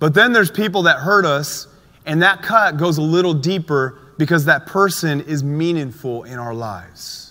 But 0.00 0.14
then 0.14 0.32
there's 0.32 0.50
people 0.50 0.82
that 0.82 0.98
hurt 0.98 1.24
us, 1.24 1.68
and 2.04 2.20
that 2.22 2.42
cut 2.42 2.78
goes 2.78 2.98
a 2.98 3.02
little 3.02 3.34
deeper 3.34 3.96
because 4.18 4.46
that 4.46 4.66
person 4.66 5.20
is 5.20 5.44
meaningful 5.44 6.24
in 6.24 6.40
our 6.40 6.52
lives. 6.52 7.29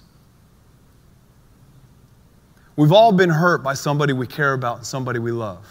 We've 2.80 2.94
all 2.94 3.12
been 3.12 3.30
hurt 3.30 3.62
by 3.62 3.74
somebody 3.74 4.14
we 4.14 4.26
care 4.26 4.54
about 4.54 4.78
and 4.78 4.86
somebody 4.86 5.20
we 5.20 5.34
love. 5.34 5.68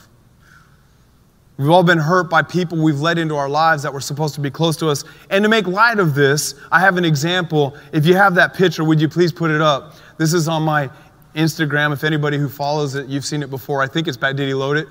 We've 1.57 1.71
all 1.71 1.83
been 1.83 1.97
hurt 1.97 2.29
by 2.29 2.43
people 2.43 2.77
we've 2.77 3.01
let 3.01 3.17
into 3.17 3.35
our 3.35 3.49
lives 3.49 3.83
that 3.85 3.95
were 3.95 4.03
supposed 4.03 4.35
to 4.35 4.43
be 4.43 4.51
close 4.51 4.77
to 4.77 4.91
us. 4.91 5.05
And 5.31 5.43
to 5.43 5.49
make 5.49 5.67
light 5.67 6.01
of 6.01 6.15
this, 6.15 6.55
I 6.71 6.81
have 6.81 6.99
an 6.99 7.07
example. 7.07 7.79
If 7.95 8.05
you 8.05 8.15
have 8.15 8.35
that 8.35 8.53
picture, 8.53 8.85
would 8.85 9.01
you 9.01 9.09
please 9.09 9.33
put 9.33 9.51
it 9.51 9.63
up? 9.63 9.95
This 10.19 10.35
is 10.35 10.49
on 10.49 10.63
my 10.65 10.91
Instagram. 11.35 11.95
If 11.95 12.05
anybody 12.05 12.37
who 12.37 12.47
follows 12.47 12.95
it, 12.95 13.07
you've 13.07 13.25
seen 13.25 13.43
it 13.43 13.49
before. 13.49 13.81
I 13.81 13.87
think 13.87 14.07
it's 14.07 14.19
bad. 14.19 14.37
Did 14.37 14.47
he 14.47 14.53
load 14.53 14.77
it? 14.77 14.87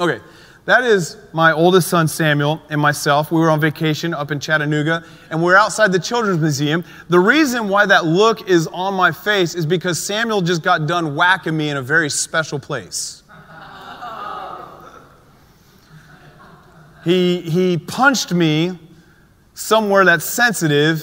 Okay. 0.00 0.20
That 0.64 0.84
is 0.84 1.16
my 1.32 1.52
oldest 1.52 1.88
son, 1.88 2.06
Samuel, 2.06 2.62
and 2.70 2.80
myself. 2.80 3.32
We 3.32 3.40
were 3.40 3.50
on 3.50 3.60
vacation 3.60 4.14
up 4.14 4.30
in 4.30 4.38
Chattanooga, 4.38 5.04
and 5.28 5.42
we 5.42 5.52
are 5.52 5.56
outside 5.56 5.90
the 5.90 5.98
Children's 5.98 6.40
Museum. 6.40 6.84
The 7.08 7.18
reason 7.18 7.68
why 7.68 7.84
that 7.86 8.04
look 8.04 8.48
is 8.48 8.68
on 8.68 8.94
my 8.94 9.10
face 9.10 9.56
is 9.56 9.66
because 9.66 9.98
Samuel 10.00 10.40
just 10.40 10.62
got 10.62 10.86
done 10.86 11.16
whacking 11.16 11.56
me 11.56 11.70
in 11.70 11.76
a 11.76 11.82
very 11.82 12.08
special 12.08 12.60
place. 12.60 13.24
He, 17.04 17.40
he 17.40 17.78
punched 17.78 18.32
me 18.32 18.78
somewhere 19.54 20.04
that's 20.04 20.24
sensitive, 20.24 21.02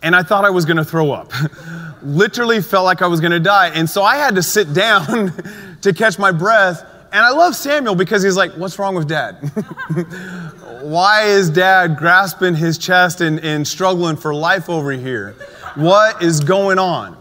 and 0.00 0.14
I 0.14 0.22
thought 0.22 0.44
I 0.44 0.50
was 0.50 0.64
gonna 0.64 0.84
throw 0.84 1.10
up. 1.10 1.32
Literally 2.04 2.62
felt 2.62 2.84
like 2.84 3.02
I 3.02 3.08
was 3.08 3.20
gonna 3.20 3.40
die. 3.40 3.70
And 3.70 3.90
so 3.90 4.04
I 4.04 4.16
had 4.16 4.36
to 4.36 4.42
sit 4.44 4.72
down 4.74 5.32
to 5.80 5.92
catch 5.92 6.20
my 6.20 6.30
breath 6.30 6.86
and 7.12 7.24
I 7.24 7.30
love 7.30 7.54
Samuel 7.54 7.94
because 7.94 8.22
he's 8.22 8.36
like, 8.36 8.52
What's 8.52 8.78
wrong 8.78 8.94
with 8.94 9.08
dad? 9.08 9.34
Why 10.82 11.24
is 11.24 11.50
dad 11.50 11.96
grasping 11.96 12.54
his 12.54 12.78
chest 12.78 13.20
and, 13.20 13.38
and 13.40 13.68
struggling 13.68 14.16
for 14.16 14.34
life 14.34 14.68
over 14.68 14.90
here? 14.92 15.32
What 15.74 16.22
is 16.22 16.40
going 16.40 16.78
on? 16.78 17.16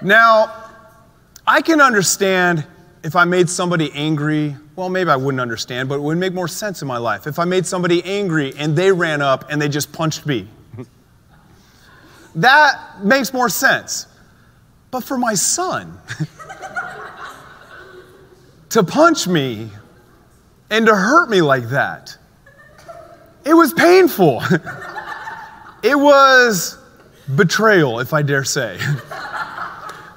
Now, 0.00 0.70
I 1.46 1.60
can 1.60 1.80
understand 1.80 2.66
if 3.02 3.16
I 3.16 3.24
made 3.24 3.50
somebody 3.50 3.92
angry. 3.92 4.56
Well, 4.76 4.88
maybe 4.88 5.10
I 5.10 5.16
wouldn't 5.16 5.40
understand, 5.40 5.88
but 5.88 5.96
it 5.96 6.02
would 6.02 6.18
make 6.18 6.32
more 6.32 6.48
sense 6.48 6.80
in 6.80 6.88
my 6.88 6.98
life. 6.98 7.26
If 7.26 7.38
I 7.38 7.44
made 7.44 7.66
somebody 7.66 8.02
angry 8.04 8.54
and 8.56 8.76
they 8.76 8.92
ran 8.92 9.22
up 9.22 9.50
and 9.50 9.60
they 9.60 9.68
just 9.68 9.92
punched 9.92 10.24
me, 10.24 10.48
that 12.36 13.04
makes 13.04 13.32
more 13.32 13.48
sense. 13.48 14.06
But 14.90 15.04
for 15.04 15.18
my 15.18 15.34
son, 15.34 15.98
to 18.70 18.82
punch 18.82 19.26
me 19.26 19.70
and 20.70 20.86
to 20.86 20.94
hurt 20.94 21.30
me 21.30 21.40
like 21.40 21.70
that. 21.70 22.16
It 23.44 23.54
was 23.54 23.72
painful. 23.72 24.42
it 25.82 25.98
was 25.98 26.78
betrayal, 27.34 28.00
if 28.00 28.12
I 28.12 28.22
dare 28.22 28.44
say. 28.44 28.78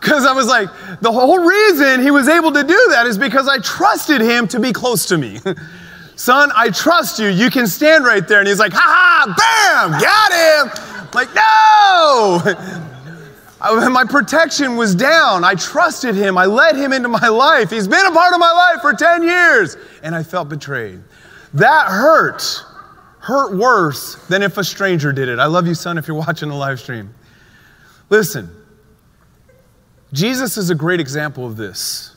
Because 0.01 0.25
I 0.25 0.33
was 0.33 0.47
like, 0.47 0.67
the 0.99 1.11
whole 1.11 1.37
reason 1.37 2.01
he 2.01 2.09
was 2.09 2.27
able 2.27 2.51
to 2.53 2.63
do 2.63 2.87
that 2.89 3.05
is 3.05 3.19
because 3.19 3.47
I 3.47 3.59
trusted 3.59 4.19
him 4.19 4.47
to 4.47 4.59
be 4.59 4.73
close 4.73 5.05
to 5.05 5.17
me. 5.17 5.39
Son, 6.15 6.51
I 6.55 6.71
trust 6.71 7.19
you. 7.19 7.27
You 7.27 7.51
can 7.51 7.67
stand 7.67 8.03
right 8.03 8.27
there. 8.27 8.39
And 8.39 8.47
he's 8.47 8.57
like, 8.57 8.73
ha 8.73 8.81
ha, 8.81 9.91
bam, 9.91 10.01
got 10.01 10.31
him. 10.33 11.11
like, 11.13 11.29
no. 11.35 12.90
My 13.61 14.05
protection 14.09 14.75
was 14.75 14.95
down. 14.95 15.43
I 15.43 15.53
trusted 15.55 16.15
him. 16.15 16.37
I 16.37 16.45
let 16.45 16.75
him 16.75 16.93
into 16.93 17.09
my 17.09 17.27
life. 17.27 17.69
He's 17.69 17.87
been 17.87 18.05
a 18.05 18.11
part 18.11 18.33
of 18.33 18.39
my 18.39 18.51
life 18.51 18.81
for 18.81 18.93
10 18.93 19.23
years. 19.23 19.77
And 20.01 20.15
I 20.15 20.23
felt 20.23 20.49
betrayed. 20.49 21.01
That 21.53 21.87
hurt. 21.87 22.63
Hurt 23.19 23.55
worse 23.55 24.15
than 24.27 24.41
if 24.41 24.57
a 24.57 24.63
stranger 24.63 25.13
did 25.13 25.29
it. 25.29 25.37
I 25.37 25.45
love 25.45 25.67
you, 25.67 25.75
son, 25.75 25.99
if 25.99 26.07
you're 26.07 26.17
watching 26.17 26.49
the 26.49 26.55
live 26.55 26.79
stream. 26.79 27.13
Listen, 28.09 28.49
Jesus 30.11 30.57
is 30.57 30.71
a 30.71 30.75
great 30.75 30.99
example 30.99 31.45
of 31.45 31.55
this. 31.55 32.15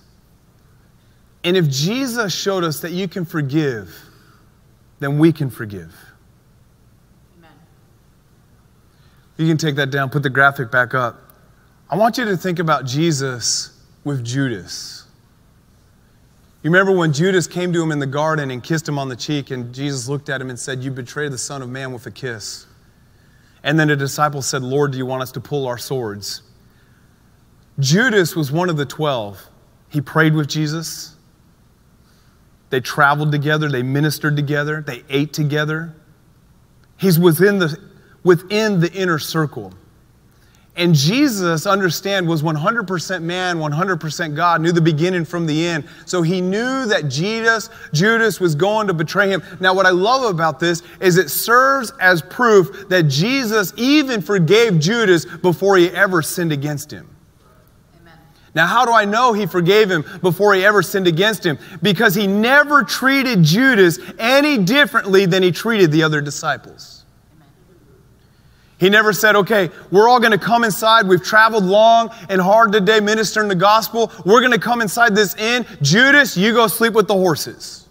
And 1.44 1.58
if 1.58 1.68
Jesus 1.68 2.34
showed 2.34 2.64
us 2.64 2.80
that 2.80 2.92
you 2.92 3.06
can 3.06 3.26
forgive, 3.26 3.94
then 4.98 5.18
we 5.18 5.30
can 5.30 5.50
forgive. 5.50 5.94
You 9.36 9.46
can 9.46 9.58
take 9.58 9.76
that 9.76 9.90
down, 9.90 10.10
put 10.10 10.22
the 10.22 10.30
graphic 10.30 10.70
back 10.70 10.94
up. 10.94 11.23
I 11.90 11.96
want 11.96 12.18
you 12.18 12.24
to 12.24 12.36
think 12.36 12.58
about 12.58 12.86
Jesus 12.86 13.78
with 14.04 14.24
Judas. 14.24 15.04
You 16.62 16.70
remember 16.70 16.92
when 16.92 17.12
Judas 17.12 17.46
came 17.46 17.74
to 17.74 17.82
him 17.82 17.92
in 17.92 17.98
the 17.98 18.06
garden 18.06 18.50
and 18.50 18.62
kissed 18.62 18.88
him 18.88 18.98
on 18.98 19.10
the 19.10 19.16
cheek, 19.16 19.50
and 19.50 19.74
Jesus 19.74 20.08
looked 20.08 20.30
at 20.30 20.40
him 20.40 20.48
and 20.48 20.58
said, 20.58 20.82
You 20.82 20.90
betrayed 20.90 21.30
the 21.30 21.38
Son 21.38 21.60
of 21.60 21.68
Man 21.68 21.92
with 21.92 22.06
a 22.06 22.10
kiss. 22.10 22.66
And 23.62 23.78
then 23.78 23.88
the 23.88 23.96
disciples 23.96 24.46
said, 24.46 24.62
Lord, 24.62 24.92
do 24.92 24.98
you 24.98 25.04
want 25.04 25.22
us 25.22 25.32
to 25.32 25.40
pull 25.40 25.66
our 25.66 25.76
swords? 25.76 26.42
Judas 27.78 28.34
was 28.34 28.50
one 28.50 28.70
of 28.70 28.76
the 28.76 28.86
twelve. 28.86 29.40
He 29.90 30.00
prayed 30.00 30.34
with 30.34 30.48
Jesus. 30.48 31.16
They 32.70 32.80
traveled 32.80 33.30
together, 33.30 33.68
they 33.68 33.82
ministered 33.82 34.34
together, 34.34 34.82
they 34.84 35.04
ate 35.08 35.32
together. 35.32 35.94
He's 36.96 37.18
within 37.18 37.58
the, 37.58 37.78
within 38.22 38.80
the 38.80 38.92
inner 38.92 39.18
circle. 39.18 39.74
And 40.76 40.92
Jesus, 40.92 41.66
understand, 41.66 42.26
was 42.26 42.42
100% 42.42 43.22
man, 43.22 43.58
100% 43.58 44.34
God, 44.34 44.60
knew 44.60 44.72
the 44.72 44.80
beginning 44.80 45.24
from 45.24 45.46
the 45.46 45.66
end. 45.66 45.88
So 46.04 46.22
he 46.22 46.40
knew 46.40 46.86
that 46.86 47.08
Judas, 47.08 47.70
Judas 47.92 48.40
was 48.40 48.56
going 48.56 48.88
to 48.88 48.94
betray 48.94 49.28
him. 49.28 49.42
Now, 49.60 49.72
what 49.72 49.86
I 49.86 49.90
love 49.90 50.28
about 50.28 50.58
this 50.58 50.82
is 51.00 51.16
it 51.16 51.30
serves 51.30 51.92
as 52.00 52.22
proof 52.22 52.88
that 52.88 53.04
Jesus 53.04 53.72
even 53.76 54.20
forgave 54.20 54.80
Judas 54.80 55.26
before 55.26 55.76
he 55.76 55.90
ever 55.90 56.22
sinned 56.22 56.50
against 56.50 56.90
him. 56.90 57.08
Now, 58.54 58.66
how 58.66 58.84
do 58.84 58.92
I 58.92 59.04
know 59.04 59.32
he 59.32 59.46
forgave 59.46 59.90
him 59.90 60.04
before 60.22 60.54
he 60.54 60.64
ever 60.64 60.82
sinned 60.82 61.08
against 61.08 61.44
him? 61.44 61.58
Because 61.82 62.14
he 62.14 62.26
never 62.28 62.84
treated 62.84 63.42
Judas 63.42 63.98
any 64.18 64.58
differently 64.58 65.26
than 65.26 65.42
he 65.42 65.50
treated 65.50 65.90
the 65.90 66.04
other 66.04 66.20
disciples. 66.20 66.93
He 68.78 68.90
never 68.90 69.12
said, 69.12 69.36
okay, 69.36 69.70
we're 69.90 70.08
all 70.08 70.18
going 70.18 70.32
to 70.32 70.38
come 70.38 70.64
inside. 70.64 71.06
We've 71.06 71.22
traveled 71.22 71.64
long 71.64 72.10
and 72.28 72.40
hard 72.40 72.72
today 72.72 73.00
ministering 73.00 73.48
the 73.48 73.54
gospel. 73.54 74.12
We're 74.24 74.40
going 74.40 74.52
to 74.52 74.58
come 74.58 74.80
inside 74.80 75.14
this 75.14 75.34
inn. 75.36 75.64
Judas, 75.80 76.36
you 76.36 76.52
go 76.52 76.66
sleep 76.66 76.92
with 76.92 77.06
the 77.06 77.14
horses. 77.14 77.83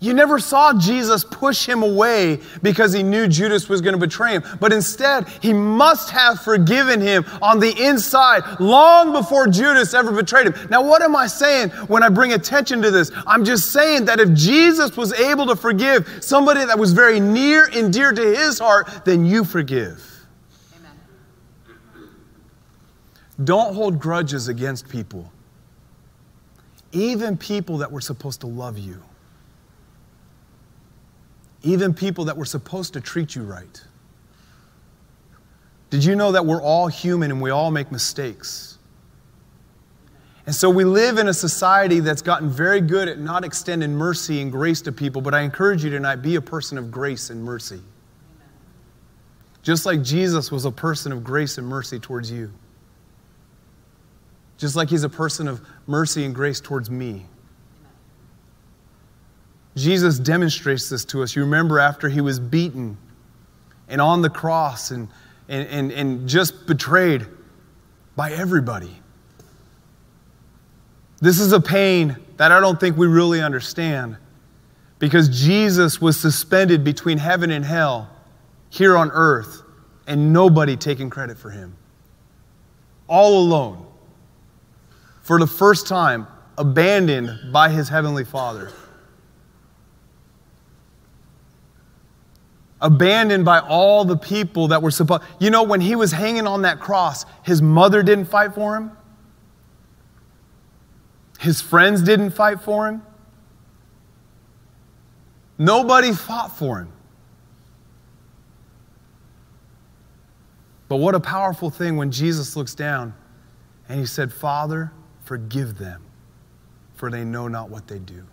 You 0.00 0.14
never 0.14 0.38
saw 0.38 0.78
Jesus 0.78 1.24
push 1.24 1.66
him 1.68 1.82
away 1.82 2.38
because 2.62 2.92
he 2.92 3.02
knew 3.02 3.26
Judas 3.26 3.68
was 3.68 3.80
going 3.80 3.94
to 3.94 3.98
betray 3.98 4.32
him. 4.32 4.44
But 4.60 4.72
instead, 4.72 5.26
he 5.42 5.52
must 5.52 6.10
have 6.10 6.40
forgiven 6.40 7.00
him 7.00 7.24
on 7.42 7.58
the 7.58 7.74
inside 7.84 8.60
long 8.60 9.10
before 9.12 9.48
Judas 9.48 9.94
ever 9.94 10.12
betrayed 10.12 10.46
him. 10.46 10.68
Now, 10.70 10.86
what 10.86 11.02
am 11.02 11.16
I 11.16 11.26
saying 11.26 11.70
when 11.88 12.04
I 12.04 12.10
bring 12.10 12.32
attention 12.32 12.80
to 12.82 12.92
this? 12.92 13.10
I'm 13.26 13.44
just 13.44 13.72
saying 13.72 14.04
that 14.04 14.20
if 14.20 14.32
Jesus 14.34 14.96
was 14.96 15.12
able 15.14 15.46
to 15.46 15.56
forgive 15.56 16.18
somebody 16.20 16.64
that 16.64 16.78
was 16.78 16.92
very 16.92 17.18
near 17.18 17.68
and 17.74 17.92
dear 17.92 18.12
to 18.12 18.22
his 18.22 18.60
heart, 18.60 19.04
then 19.04 19.24
you 19.24 19.42
forgive. 19.42 20.28
Amen. 20.76 20.92
Don't 23.42 23.74
hold 23.74 23.98
grudges 23.98 24.46
against 24.46 24.88
people, 24.88 25.32
even 26.92 27.36
people 27.36 27.78
that 27.78 27.90
were 27.90 28.00
supposed 28.00 28.40
to 28.42 28.46
love 28.46 28.78
you 28.78 29.02
even 31.62 31.92
people 31.92 32.24
that 32.26 32.36
were 32.36 32.44
supposed 32.44 32.92
to 32.94 33.00
treat 33.00 33.34
you 33.34 33.42
right. 33.42 33.82
Did 35.90 36.04
you 36.04 36.16
know 36.16 36.32
that 36.32 36.44
we're 36.44 36.62
all 36.62 36.86
human 36.86 37.30
and 37.30 37.40
we 37.40 37.50
all 37.50 37.70
make 37.70 37.90
mistakes? 37.90 38.78
And 40.46 40.54
so 40.54 40.70
we 40.70 40.84
live 40.84 41.18
in 41.18 41.28
a 41.28 41.34
society 41.34 42.00
that's 42.00 42.22
gotten 42.22 42.48
very 42.48 42.80
good 42.80 43.08
at 43.08 43.18
not 43.18 43.44
extending 43.44 43.92
mercy 43.92 44.40
and 44.40 44.50
grace 44.50 44.80
to 44.82 44.92
people, 44.92 45.20
but 45.20 45.34
I 45.34 45.40
encourage 45.40 45.84
you 45.84 45.90
tonight 45.90 46.16
be 46.16 46.36
a 46.36 46.40
person 46.40 46.78
of 46.78 46.90
grace 46.90 47.28
and 47.30 47.42
mercy. 47.42 47.80
Just 49.62 49.84
like 49.84 50.02
Jesus 50.02 50.50
was 50.50 50.64
a 50.64 50.70
person 50.70 51.12
of 51.12 51.22
grace 51.22 51.58
and 51.58 51.66
mercy 51.66 51.98
towards 51.98 52.30
you. 52.30 52.50
Just 54.56 54.74
like 54.74 54.88
he's 54.88 55.04
a 55.04 55.08
person 55.08 55.48
of 55.48 55.60
mercy 55.86 56.24
and 56.24 56.34
grace 56.34 56.60
towards 56.60 56.90
me. 56.90 57.26
Jesus 59.78 60.18
demonstrates 60.18 60.88
this 60.88 61.04
to 61.06 61.22
us. 61.22 61.34
You 61.34 61.42
remember 61.42 61.78
after 61.78 62.08
he 62.08 62.20
was 62.20 62.38
beaten 62.38 62.98
and 63.88 64.00
on 64.00 64.22
the 64.22 64.30
cross 64.30 64.90
and, 64.90 65.08
and, 65.48 65.68
and, 65.68 65.92
and 65.92 66.28
just 66.28 66.66
betrayed 66.66 67.26
by 68.16 68.32
everybody. 68.32 68.94
This 71.20 71.40
is 71.40 71.52
a 71.52 71.60
pain 71.60 72.16
that 72.36 72.52
I 72.52 72.60
don't 72.60 72.78
think 72.78 72.96
we 72.96 73.06
really 73.06 73.40
understand 73.40 74.16
because 74.98 75.28
Jesus 75.28 76.00
was 76.00 76.18
suspended 76.18 76.84
between 76.84 77.18
heaven 77.18 77.50
and 77.50 77.64
hell 77.64 78.10
here 78.70 78.96
on 78.96 79.10
earth 79.12 79.62
and 80.06 80.32
nobody 80.32 80.76
taking 80.76 81.10
credit 81.10 81.38
for 81.38 81.50
him. 81.50 81.76
All 83.06 83.40
alone. 83.40 83.86
For 85.22 85.38
the 85.38 85.46
first 85.46 85.86
time, 85.86 86.26
abandoned 86.56 87.52
by 87.52 87.68
his 87.68 87.88
heavenly 87.88 88.24
Father. 88.24 88.72
Abandoned 92.80 93.44
by 93.44 93.58
all 93.58 94.04
the 94.04 94.16
people 94.16 94.68
that 94.68 94.82
were 94.82 94.90
supposed. 94.90 95.22
You 95.38 95.50
know, 95.50 95.62
when 95.62 95.80
he 95.80 95.96
was 95.96 96.12
hanging 96.12 96.46
on 96.46 96.62
that 96.62 96.80
cross, 96.80 97.24
his 97.42 97.60
mother 97.60 98.02
didn't 98.02 98.26
fight 98.26 98.54
for 98.54 98.76
him, 98.76 98.92
his 101.40 101.60
friends 101.60 102.02
didn't 102.02 102.30
fight 102.30 102.60
for 102.60 102.88
him. 102.88 103.02
Nobody 105.56 106.12
fought 106.12 106.56
for 106.56 106.80
him. 106.80 106.92
But 110.88 110.96
what 110.96 111.14
a 111.14 111.20
powerful 111.20 111.68
thing 111.68 111.96
when 111.96 112.10
Jesus 112.10 112.56
looks 112.56 112.74
down 112.74 113.12
and 113.88 114.00
he 114.00 114.06
said, 114.06 114.32
Father, 114.32 114.92
forgive 115.24 115.78
them, 115.78 116.02
for 116.94 117.10
they 117.10 117.24
know 117.24 117.48
not 117.48 117.70
what 117.70 117.88
they 117.88 117.98
do. 117.98 118.24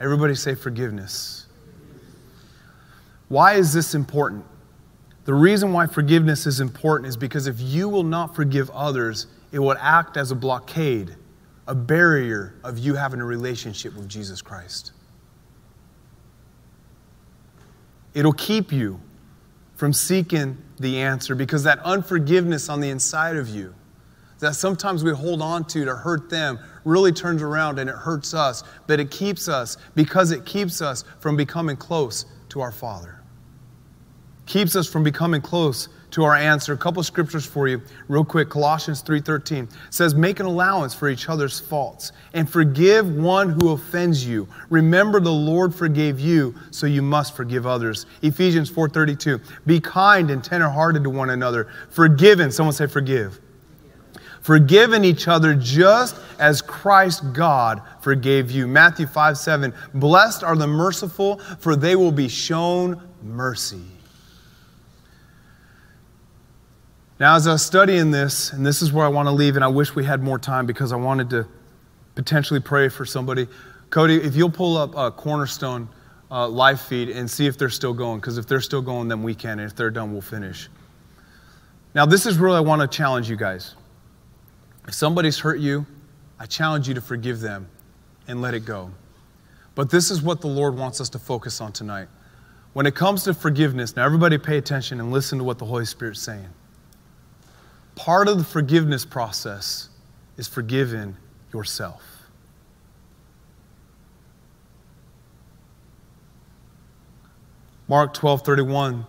Everybody 0.00 0.34
say 0.34 0.54
forgiveness. 0.54 1.43
Why 3.28 3.54
is 3.54 3.72
this 3.72 3.94
important? 3.94 4.44
The 5.24 5.34
reason 5.34 5.72
why 5.72 5.86
forgiveness 5.86 6.46
is 6.46 6.60
important 6.60 7.08
is 7.08 7.16
because 7.16 7.46
if 7.46 7.60
you 7.60 7.88
will 7.88 8.02
not 8.02 8.34
forgive 8.34 8.70
others, 8.70 9.26
it 9.52 9.58
will 9.58 9.76
act 9.80 10.16
as 10.16 10.30
a 10.30 10.34
blockade, 10.34 11.16
a 11.66 11.74
barrier 11.74 12.54
of 12.62 12.78
you 12.78 12.94
having 12.94 13.20
a 13.20 13.24
relationship 13.24 13.94
with 13.96 14.08
Jesus 14.08 14.42
Christ. 14.42 14.92
It'll 18.12 18.32
keep 18.32 18.70
you 18.70 19.00
from 19.76 19.92
seeking 19.92 20.58
the 20.78 21.00
answer 21.00 21.34
because 21.34 21.62
that 21.64 21.78
unforgiveness 21.80 22.68
on 22.68 22.80
the 22.80 22.90
inside 22.90 23.36
of 23.36 23.48
you 23.48 23.74
that 24.40 24.54
sometimes 24.54 25.02
we 25.02 25.10
hold 25.10 25.40
on 25.40 25.64
to 25.64 25.84
to 25.84 25.94
hurt 25.94 26.28
them 26.28 26.58
really 26.84 27.12
turns 27.12 27.40
around 27.40 27.78
and 27.78 27.88
it 27.88 27.96
hurts 27.96 28.34
us, 28.34 28.62
but 28.86 29.00
it 29.00 29.10
keeps 29.10 29.48
us 29.48 29.78
because 29.94 30.32
it 30.32 30.44
keeps 30.44 30.82
us 30.82 31.04
from 31.18 31.36
becoming 31.36 31.76
close 31.76 32.26
to 32.54 32.60
our 32.60 32.72
Father. 32.72 33.18
Keeps 34.46 34.76
us 34.76 34.86
from 34.86 35.02
becoming 35.02 35.40
close 35.40 35.88
to 36.12 36.22
our 36.22 36.36
answer. 36.36 36.72
A 36.72 36.76
couple 36.76 37.02
scriptures 37.02 37.44
for 37.44 37.66
you, 37.66 37.82
real 38.06 38.24
quick. 38.24 38.48
Colossians 38.48 39.00
3:13 39.00 39.68
says, 39.90 40.14
"Make 40.14 40.38
an 40.38 40.46
allowance 40.46 40.94
for 40.94 41.08
each 41.08 41.28
other's 41.28 41.58
faults 41.58 42.12
and 42.32 42.48
forgive 42.48 43.08
one 43.08 43.48
who 43.48 43.70
offends 43.70 44.24
you. 44.24 44.46
Remember 44.70 45.18
the 45.18 45.32
Lord 45.32 45.74
forgave 45.74 46.20
you, 46.20 46.54
so 46.70 46.86
you 46.86 47.02
must 47.02 47.34
forgive 47.34 47.66
others." 47.66 48.06
Ephesians 48.22 48.70
4:32, 48.70 49.40
"Be 49.66 49.80
kind 49.80 50.30
and 50.30 50.44
tenderhearted 50.44 51.02
to 51.02 51.10
one 51.10 51.30
another, 51.30 51.66
forgiven." 51.90 52.52
Someone 52.52 52.74
say 52.74 52.86
forgive. 52.86 53.40
Forgiving 54.42 55.04
each 55.04 55.26
other 55.26 55.54
just 55.54 56.14
as 56.38 56.62
Christ 56.62 57.32
God 57.32 57.80
forgave 58.04 58.50
you. 58.50 58.68
Matthew 58.68 59.06
5 59.06 59.36
7. 59.36 59.74
Blessed 59.94 60.44
are 60.44 60.54
the 60.54 60.66
merciful, 60.66 61.38
for 61.58 61.74
they 61.74 61.96
will 61.96 62.12
be 62.12 62.28
shown 62.28 63.00
mercy. 63.22 63.82
Now, 67.18 67.36
as 67.36 67.46
I 67.46 67.52
was 67.52 67.64
studying 67.64 68.10
this, 68.10 68.52
and 68.52 68.64
this 68.66 68.82
is 68.82 68.92
where 68.92 69.06
I 69.06 69.08
want 69.08 69.26
to 69.26 69.32
leave, 69.32 69.56
and 69.56 69.64
I 69.64 69.68
wish 69.68 69.94
we 69.94 70.04
had 70.04 70.22
more 70.22 70.38
time 70.38 70.66
because 70.66 70.92
I 70.92 70.96
wanted 70.96 71.30
to 71.30 71.46
potentially 72.14 72.60
pray 72.60 72.88
for 72.88 73.06
somebody. 73.06 73.48
Cody, 73.88 74.16
if 74.16 74.36
you'll 74.36 74.50
pull 74.50 74.76
up 74.76 74.94
a 74.96 75.10
Cornerstone 75.10 75.88
uh, 76.30 76.46
live 76.46 76.80
feed 76.80 77.08
and 77.08 77.30
see 77.30 77.46
if 77.46 77.56
they're 77.56 77.70
still 77.70 77.94
going, 77.94 78.20
because 78.20 78.36
if 78.36 78.46
they're 78.46 78.60
still 78.60 78.82
going, 78.82 79.08
then 79.08 79.22
we 79.22 79.34
can, 79.34 79.60
and 79.60 79.70
if 79.70 79.74
they're 79.74 79.90
done, 79.90 80.12
we'll 80.12 80.20
finish. 80.20 80.68
Now, 81.94 82.04
this 82.04 82.26
is 82.26 82.38
where 82.38 82.50
I 82.50 82.60
want 82.60 82.82
to 82.82 82.88
challenge 82.88 83.30
you 83.30 83.36
guys. 83.36 83.76
If 84.86 84.92
somebody's 84.92 85.38
hurt 85.38 85.60
you, 85.60 85.86
I 86.38 86.46
challenge 86.46 86.88
you 86.88 86.94
to 86.94 87.00
forgive 87.00 87.40
them 87.40 87.68
and 88.26 88.40
let 88.40 88.54
it 88.54 88.64
go. 88.64 88.90
But 89.74 89.90
this 89.90 90.10
is 90.10 90.22
what 90.22 90.40
the 90.40 90.46
Lord 90.46 90.76
wants 90.76 91.00
us 91.00 91.08
to 91.10 91.18
focus 91.18 91.60
on 91.60 91.72
tonight. 91.72 92.08
When 92.72 92.86
it 92.86 92.94
comes 92.94 93.24
to 93.24 93.34
forgiveness, 93.34 93.96
now 93.96 94.04
everybody 94.04 94.38
pay 94.38 94.58
attention 94.58 95.00
and 95.00 95.12
listen 95.12 95.38
to 95.38 95.44
what 95.44 95.58
the 95.58 95.64
Holy 95.64 95.84
Spirit's 95.84 96.20
saying. 96.20 96.48
Part 97.94 98.28
of 98.28 98.38
the 98.38 98.44
forgiveness 98.44 99.04
process 99.04 99.88
is 100.36 100.48
forgiving 100.48 101.16
yourself. 101.52 102.02
Mark 107.86 108.14
12 108.14 108.42
31. 108.42 109.06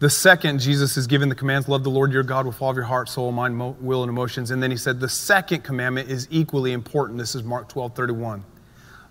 The 0.00 0.10
second, 0.10 0.58
Jesus 0.60 0.96
is 0.96 1.06
given 1.06 1.28
the 1.28 1.34
commands 1.34 1.68
love 1.68 1.84
the 1.84 1.90
Lord 1.90 2.12
your 2.12 2.24
God 2.24 2.46
with 2.46 2.60
all 2.60 2.70
of 2.70 2.76
your 2.76 2.84
heart, 2.84 3.08
soul, 3.08 3.30
mind, 3.32 3.58
will, 3.80 4.02
and 4.02 4.10
emotions. 4.10 4.50
And 4.50 4.62
then 4.62 4.70
he 4.70 4.76
said 4.76 5.00
the 5.00 5.08
second 5.08 5.62
commandment 5.62 6.10
is 6.10 6.26
equally 6.30 6.72
important. 6.72 7.18
This 7.18 7.34
is 7.34 7.42
Mark 7.42 7.68
12 7.68 7.94
31. 7.94 8.44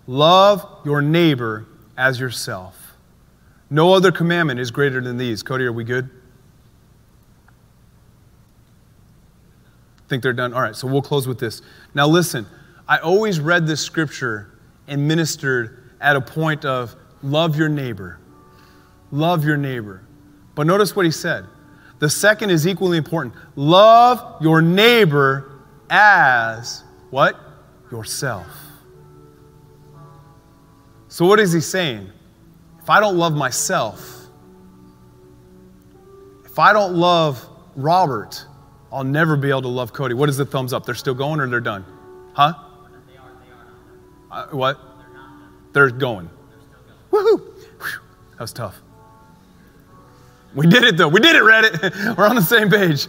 Love 0.06 0.66
your 0.84 1.00
neighbor 1.00 1.66
as 1.96 2.20
yourself. 2.20 2.96
No 3.70 3.94
other 3.94 4.12
commandment 4.12 4.60
is 4.60 4.70
greater 4.70 5.00
than 5.00 5.16
these. 5.16 5.42
Cody, 5.42 5.64
are 5.64 5.72
we 5.72 5.84
good? 5.84 6.10
Think 10.08 10.22
they're 10.22 10.34
done? 10.34 10.52
All 10.52 10.60
right, 10.60 10.76
so 10.76 10.86
we'll 10.86 11.02
close 11.02 11.26
with 11.26 11.38
this. 11.38 11.62
Now, 11.94 12.06
listen, 12.06 12.46
I 12.86 12.98
always 12.98 13.40
read 13.40 13.66
this 13.66 13.80
scripture 13.80 14.52
and 14.86 15.08
ministered 15.08 15.82
at 16.00 16.14
a 16.14 16.20
point 16.20 16.66
of 16.66 16.94
love 17.22 17.56
your 17.56 17.70
neighbor. 17.70 18.18
Love 19.10 19.44
your 19.44 19.56
neighbor. 19.56 20.02
But 20.54 20.66
notice 20.66 20.94
what 20.94 21.04
he 21.04 21.10
said. 21.10 21.46
The 21.98 22.10
second 22.10 22.50
is 22.50 22.66
equally 22.66 22.98
important. 22.98 23.34
Love 23.56 24.42
your 24.42 24.60
neighbor 24.60 25.60
as 25.90 26.82
what? 27.10 27.38
Yourself. 27.90 28.46
So, 31.08 31.26
what 31.26 31.38
is 31.38 31.52
he 31.52 31.60
saying? 31.60 32.10
If 32.82 32.90
I 32.90 33.00
don't 33.00 33.16
love 33.16 33.34
myself, 33.34 34.26
if 36.44 36.58
I 36.58 36.72
don't 36.72 36.94
love 36.94 37.48
Robert, 37.76 38.44
I'll 38.92 39.04
never 39.04 39.36
be 39.36 39.48
able 39.50 39.62
to 39.62 39.68
love 39.68 39.92
Cody. 39.92 40.14
What 40.14 40.28
is 40.28 40.36
the 40.36 40.44
thumbs 40.44 40.72
up? 40.72 40.84
They're 40.84 40.94
still 40.94 41.14
going 41.14 41.40
or 41.40 41.48
they're 41.48 41.60
done? 41.60 41.84
Huh? 42.34 42.52
They 43.06 43.16
are, 43.16 43.32
they 44.30 44.36
are 44.36 44.48
uh, 44.52 44.56
what? 44.56 44.78
They're, 45.72 45.88
they're 45.88 45.98
going. 45.98 46.28
They're 47.10 47.22
going. 47.22 47.38
Woohoo! 47.38 47.40
Whew. 47.80 48.00
That 48.32 48.40
was 48.40 48.52
tough. 48.52 48.82
We 50.54 50.66
did 50.66 50.84
it 50.84 50.96
though. 50.96 51.08
We 51.08 51.20
did 51.20 51.36
it, 51.36 51.42
Reddit. 51.42 52.16
We're 52.18 52.26
on 52.26 52.36
the 52.36 52.42
same 52.42 52.70
page. 52.70 53.06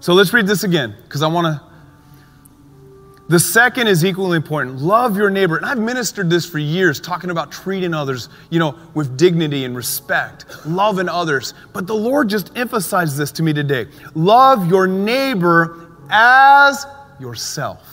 So 0.00 0.12
let's 0.12 0.32
read 0.32 0.46
this 0.46 0.64
again 0.64 0.94
because 1.04 1.22
I 1.22 1.28
want 1.28 1.46
to. 1.46 1.66
The 3.28 3.40
second 3.40 3.88
is 3.88 4.04
equally 4.04 4.36
important. 4.36 4.78
Love 4.78 5.16
your 5.16 5.30
neighbor. 5.30 5.56
And 5.56 5.66
I've 5.66 5.78
ministered 5.78 6.30
this 6.30 6.46
for 6.46 6.58
years, 6.58 7.00
talking 7.00 7.30
about 7.30 7.50
treating 7.50 7.92
others, 7.92 8.28
you 8.50 8.60
know, 8.60 8.78
with 8.94 9.16
dignity 9.16 9.64
and 9.64 9.76
respect, 9.76 10.44
loving 10.64 11.08
others. 11.08 11.52
But 11.72 11.88
the 11.88 11.94
Lord 11.94 12.28
just 12.28 12.56
emphasized 12.56 13.16
this 13.16 13.32
to 13.32 13.42
me 13.42 13.52
today. 13.52 13.86
Love 14.14 14.68
your 14.68 14.86
neighbor 14.86 15.90
as 16.08 16.86
yourself. 17.18 17.92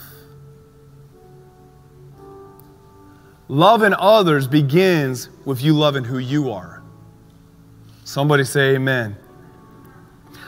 Loving 3.48 3.94
others 3.98 4.46
begins 4.46 5.28
with 5.44 5.62
you 5.62 5.74
loving 5.74 6.04
who 6.04 6.18
you 6.18 6.52
are. 6.52 6.73
Somebody 8.14 8.44
say 8.44 8.76
amen. 8.76 9.16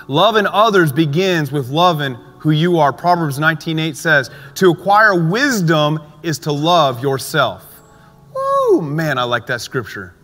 Loving 0.07 0.46
others 0.46 0.92
begins 0.92 1.50
with 1.50 1.68
loving 1.68 2.16
who 2.38 2.52
you 2.52 2.79
are. 2.79 2.92
Proverbs 2.92 3.40
19:8 3.40 3.96
says, 3.96 4.31
"To 4.55 4.70
acquire 4.70 5.16
wisdom 5.16 5.98
is 6.22 6.38
to 6.40 6.52
love 6.52 7.02
yourself." 7.02 7.64
Woo, 8.33 8.83
man, 8.83 9.18
I 9.18 9.24
like 9.24 9.46
that 9.46 9.62
scripture. 9.62 10.14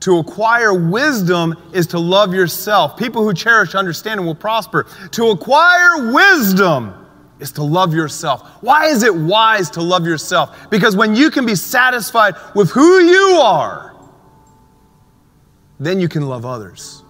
To 0.00 0.16
acquire 0.16 0.72
wisdom 0.72 1.56
is 1.74 1.88
to 1.88 1.98
love 1.98 2.32
yourself. 2.32 2.96
People 2.96 3.22
who 3.22 3.34
cherish 3.34 3.74
understanding 3.74 4.24
will 4.24 4.34
prosper. 4.34 4.86
To 5.10 5.28
acquire 5.28 6.10
wisdom 6.10 6.94
is 7.38 7.50
to 7.52 7.64
love 7.64 7.92
yourself. 7.92 8.42
Why 8.62 8.86
is 8.86 9.02
it 9.02 9.14
wise 9.14 9.68
to 9.72 9.82
love 9.82 10.06
yourself? 10.06 10.56
Because 10.70 10.96
when 10.96 11.14
you 11.14 11.30
can 11.30 11.44
be 11.44 11.54
satisfied 11.54 12.34
with 12.54 12.70
who 12.70 13.00
you 13.00 13.40
are, 13.42 13.85
then 15.78 16.00
you 16.00 16.08
can 16.08 16.26
love 16.28 16.44
others. 16.46 17.02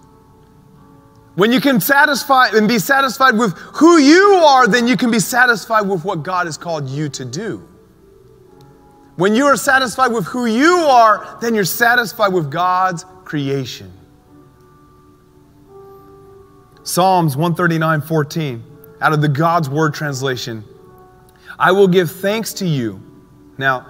When 1.35 1.51
you 1.51 1.61
can 1.61 1.79
satisfy 1.79 2.47
and 2.53 2.67
be 2.67 2.79
satisfied 2.79 3.37
with 3.37 3.53
who 3.53 3.97
you 3.97 4.41
are, 4.43 4.67
then 4.67 4.87
you 4.87 4.97
can 4.97 5.11
be 5.11 5.19
satisfied 5.19 5.81
with 5.81 6.03
what 6.03 6.23
God 6.23 6.47
has 6.47 6.57
called 6.57 6.89
you 6.89 7.09
to 7.09 7.25
do. 7.25 7.67
When 9.17 9.35
you 9.35 9.45
are 9.45 9.55
satisfied 9.55 10.11
with 10.11 10.25
who 10.25 10.45
you 10.45 10.77
are, 10.77 11.37
then 11.41 11.53
you're 11.53 11.63
satisfied 11.63 12.33
with 12.33 12.51
God's 12.51 13.05
creation. 13.23 13.93
Psalms 16.83 17.35
139 17.35 18.01
14, 18.01 18.63
out 19.01 19.13
of 19.13 19.21
the 19.21 19.27
God's 19.27 19.69
Word 19.69 19.93
translation. 19.93 20.63
I 21.59 21.71
will 21.71 21.87
give 21.87 22.09
thanks 22.09 22.53
to 22.53 22.67
you. 22.67 23.01
Now, 23.57 23.87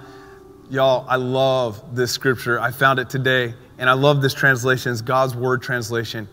y'all, 0.68 1.06
I 1.08 1.16
love 1.16 1.94
this 1.94 2.10
scripture. 2.10 2.60
I 2.60 2.72
found 2.72 2.98
it 2.98 3.08
today 3.08 3.54
and 3.78 3.88
I 3.88 3.92
love 3.92 4.20
this 4.20 4.34
translation, 4.34 4.92
it's 4.92 5.00
God's 5.00 5.34
Word 5.34 5.62
translation. 5.62 6.28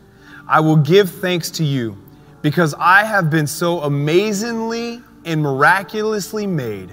I 0.47 0.59
will 0.59 0.77
give 0.77 1.09
thanks 1.09 1.49
to 1.51 1.63
you 1.63 1.97
because 2.41 2.75
I 2.77 3.03
have 3.03 3.29
been 3.29 3.47
so 3.47 3.81
amazingly 3.81 5.01
and 5.25 5.41
miraculously 5.41 6.45
made. 6.45 6.91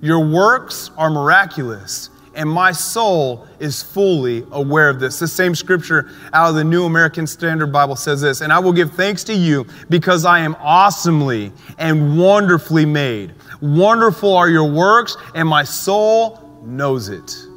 Your 0.00 0.24
works 0.24 0.90
are 0.96 1.10
miraculous, 1.10 2.10
and 2.34 2.48
my 2.48 2.72
soul 2.72 3.48
is 3.58 3.82
fully 3.82 4.46
aware 4.52 4.88
of 4.88 5.00
this. 5.00 5.18
The 5.18 5.26
same 5.26 5.54
scripture 5.54 6.10
out 6.32 6.50
of 6.50 6.54
the 6.54 6.64
New 6.64 6.84
American 6.84 7.26
Standard 7.26 7.72
Bible 7.72 7.96
says 7.96 8.20
this 8.20 8.42
And 8.42 8.52
I 8.52 8.58
will 8.58 8.72
give 8.72 8.92
thanks 8.92 9.24
to 9.24 9.34
you 9.34 9.66
because 9.88 10.24
I 10.24 10.40
am 10.40 10.54
awesomely 10.60 11.52
and 11.78 12.18
wonderfully 12.18 12.84
made. 12.84 13.34
Wonderful 13.60 14.36
are 14.36 14.48
your 14.48 14.70
works, 14.70 15.16
and 15.34 15.48
my 15.48 15.64
soul 15.64 16.60
knows 16.62 17.08
it. 17.08 17.47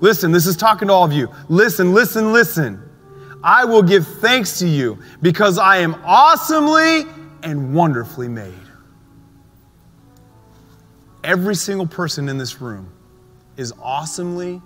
Listen, 0.00 0.32
this 0.32 0.46
is 0.46 0.56
talking 0.56 0.88
to 0.88 0.94
all 0.94 1.04
of 1.04 1.12
you. 1.12 1.28
Listen, 1.48 1.92
listen, 1.92 2.32
listen. 2.32 2.82
I 3.42 3.64
will 3.64 3.82
give 3.82 4.06
thanks 4.06 4.58
to 4.60 4.68
you 4.68 4.98
because 5.22 5.58
I 5.58 5.78
am 5.78 5.94
awesomely 6.04 7.04
and 7.42 7.74
wonderfully 7.74 8.28
made. 8.28 8.52
Every 11.24 11.54
single 11.54 11.86
person 11.86 12.28
in 12.28 12.38
this 12.38 12.60
room 12.60 12.92
is 13.56 13.72
awesomely 13.82 14.62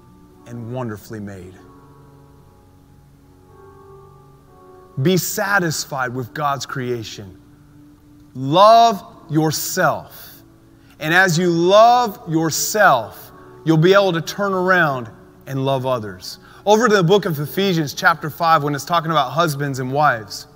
and 0.47 0.73
wonderfully 0.73 1.21
made. 1.21 1.55
Be 5.01 5.17
satisfied 5.17 6.15
with 6.15 6.35
God's 6.35 6.67
creation. 6.67 7.41
Love 8.35 9.03
yourself. 9.31 10.43
And 11.01 11.15
as 11.15 11.39
you 11.39 11.51
love 11.51 12.21
yourself, 12.29 13.33
you'll 13.65 13.77
be 13.79 13.95
able 13.95 14.13
to 14.13 14.21
turn 14.21 14.53
around 14.53 15.11
and 15.53 15.65
love 15.67 15.85
others. 15.85 16.39
Over 16.65 16.89
to 16.89 16.97
the 16.97 17.03
book 17.05 17.27
of 17.27 17.39
Ephesians, 17.39 17.93
chapter 17.93 18.31
5, 18.31 18.65
when 18.65 18.75
it's 18.75 18.87
talking 18.87 19.11
about 19.11 19.31
husbands 19.31 19.79
and 19.79 19.93
wives, 19.93 20.47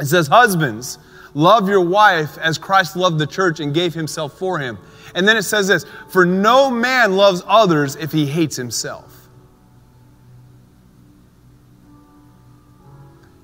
it 0.00 0.06
says, 0.06 0.26
Husbands, 0.26 0.98
love 1.34 1.68
your 1.68 1.82
wife 1.82 2.38
as 2.38 2.56
Christ 2.56 2.96
loved 2.96 3.18
the 3.18 3.26
church 3.26 3.60
and 3.60 3.74
gave 3.74 3.92
himself 3.92 4.38
for 4.38 4.58
him. 4.58 4.78
And 5.14 5.28
then 5.28 5.36
it 5.36 5.42
says 5.42 5.68
this 5.68 5.84
For 6.08 6.24
no 6.24 6.70
man 6.70 7.16
loves 7.16 7.42
others 7.46 7.96
if 7.96 8.10
he 8.10 8.24
hates 8.24 8.56
himself. 8.56 9.28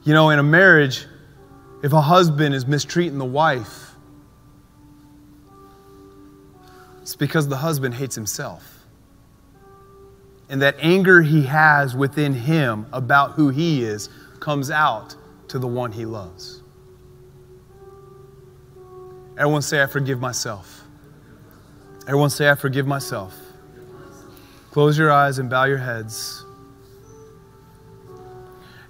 You 0.02 0.14
know, 0.14 0.30
in 0.30 0.38
a 0.38 0.42
marriage, 0.42 1.06
if 1.82 1.92
a 1.92 2.00
husband 2.00 2.54
is 2.54 2.66
mistreating 2.66 3.18
the 3.18 3.24
wife, 3.24 3.90
it's 7.02 7.14
because 7.14 7.48
the 7.48 7.58
husband 7.58 7.94
hates 7.94 8.14
himself 8.14 8.69
and 10.50 10.60
that 10.60 10.74
anger 10.80 11.22
he 11.22 11.44
has 11.44 11.94
within 11.94 12.34
him 12.34 12.84
about 12.92 13.32
who 13.32 13.50
he 13.50 13.84
is 13.84 14.08
comes 14.40 14.68
out 14.68 15.14
to 15.46 15.60
the 15.60 15.66
one 15.66 15.92
he 15.92 16.04
loves. 16.04 16.62
Everyone 19.38 19.62
say, 19.62 19.80
I 19.80 19.86
forgive 19.86 20.20
myself. 20.20 20.82
Everyone 22.02 22.30
say, 22.30 22.50
I 22.50 22.56
forgive 22.56 22.84
myself. 22.84 23.38
Close 24.72 24.98
your 24.98 25.12
eyes 25.12 25.38
and 25.38 25.48
bow 25.48 25.64
your 25.64 25.78
heads. 25.78 26.44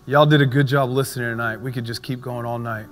Y'all 0.06 0.26
did 0.26 0.40
a 0.40 0.46
good 0.46 0.66
job 0.66 0.88
listening 0.88 1.28
tonight. 1.28 1.58
We 1.58 1.72
could 1.72 1.84
just 1.84 2.02
keep 2.02 2.22
going 2.22 2.46
all 2.46 2.58
night. 2.58 2.86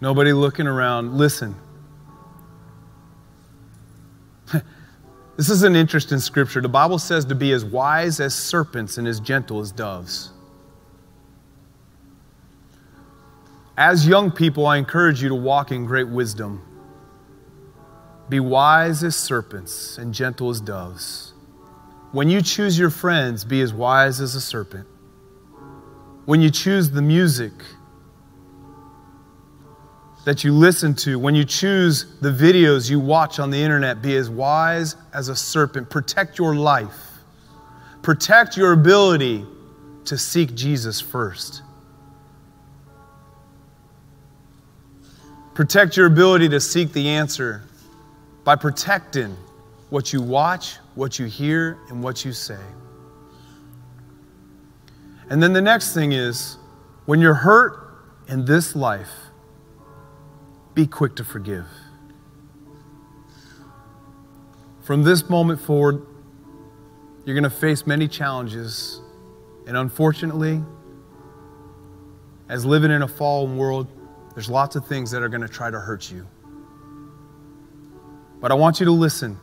Nobody 0.00 0.32
looking 0.32 0.66
around. 0.66 1.16
Listen. 1.16 1.54
This 5.36 5.50
is 5.50 5.62
an 5.62 5.76
interesting 5.76 6.18
scripture. 6.18 6.60
The 6.60 6.68
Bible 6.68 6.98
says 6.98 7.24
to 7.26 7.34
be 7.34 7.52
as 7.52 7.64
wise 7.64 8.20
as 8.20 8.34
serpents 8.34 8.98
and 8.98 9.06
as 9.06 9.20
gentle 9.20 9.60
as 9.60 9.72
doves. 9.72 10.30
As 13.76 14.08
young 14.08 14.30
people, 14.30 14.66
I 14.66 14.78
encourage 14.78 15.22
you 15.22 15.28
to 15.28 15.34
walk 15.34 15.70
in 15.70 15.84
great 15.84 16.08
wisdom. 16.08 16.62
Be 18.30 18.40
wise 18.40 19.04
as 19.04 19.14
serpents 19.14 19.98
and 19.98 20.14
gentle 20.14 20.48
as 20.48 20.60
doves. 20.60 21.34
When 22.12 22.30
you 22.30 22.40
choose 22.40 22.78
your 22.78 22.88
friends, 22.88 23.44
be 23.44 23.60
as 23.60 23.74
wise 23.74 24.20
as 24.20 24.34
a 24.34 24.40
serpent. 24.40 24.86
When 26.24 26.40
you 26.40 26.50
choose 26.50 26.90
the 26.90 27.02
music, 27.02 27.52
that 30.26 30.42
you 30.42 30.52
listen 30.52 30.92
to, 30.92 31.20
when 31.20 31.36
you 31.36 31.44
choose 31.44 32.18
the 32.20 32.32
videos 32.32 32.90
you 32.90 32.98
watch 32.98 33.38
on 33.38 33.48
the 33.48 33.62
internet, 33.62 34.02
be 34.02 34.16
as 34.16 34.28
wise 34.28 34.96
as 35.14 35.28
a 35.28 35.36
serpent. 35.36 35.88
Protect 35.88 36.36
your 36.36 36.56
life. 36.56 37.20
Protect 38.02 38.56
your 38.56 38.72
ability 38.72 39.46
to 40.04 40.18
seek 40.18 40.56
Jesus 40.56 41.00
first. 41.00 41.62
Protect 45.54 45.96
your 45.96 46.06
ability 46.06 46.48
to 46.48 46.58
seek 46.58 46.92
the 46.92 47.08
answer 47.08 47.62
by 48.42 48.56
protecting 48.56 49.36
what 49.90 50.12
you 50.12 50.20
watch, 50.20 50.78
what 50.96 51.20
you 51.20 51.26
hear, 51.26 51.78
and 51.88 52.02
what 52.02 52.24
you 52.24 52.32
say. 52.32 52.58
And 55.30 55.40
then 55.40 55.52
the 55.52 55.62
next 55.62 55.94
thing 55.94 56.10
is 56.10 56.56
when 57.04 57.20
you're 57.20 57.32
hurt 57.32 57.94
in 58.26 58.44
this 58.44 58.74
life, 58.74 59.25
be 60.76 60.86
quick 60.86 61.16
to 61.16 61.24
forgive. 61.24 61.66
From 64.82 65.02
this 65.02 65.28
moment 65.28 65.58
forward, 65.58 66.06
you're 67.24 67.34
going 67.34 67.50
to 67.50 67.50
face 67.50 67.86
many 67.86 68.06
challenges. 68.06 69.00
And 69.66 69.74
unfortunately, 69.74 70.62
as 72.50 72.66
living 72.66 72.90
in 72.90 73.02
a 73.02 73.08
fallen 73.08 73.56
world, 73.56 73.88
there's 74.34 74.50
lots 74.50 74.76
of 74.76 74.86
things 74.86 75.10
that 75.12 75.22
are 75.22 75.30
going 75.30 75.40
to 75.40 75.48
try 75.48 75.70
to 75.70 75.80
hurt 75.80 76.12
you. 76.12 76.26
But 78.38 78.52
I 78.52 78.54
want 78.54 78.78
you 78.78 78.84
to 78.84 78.92
listen. 78.92 79.40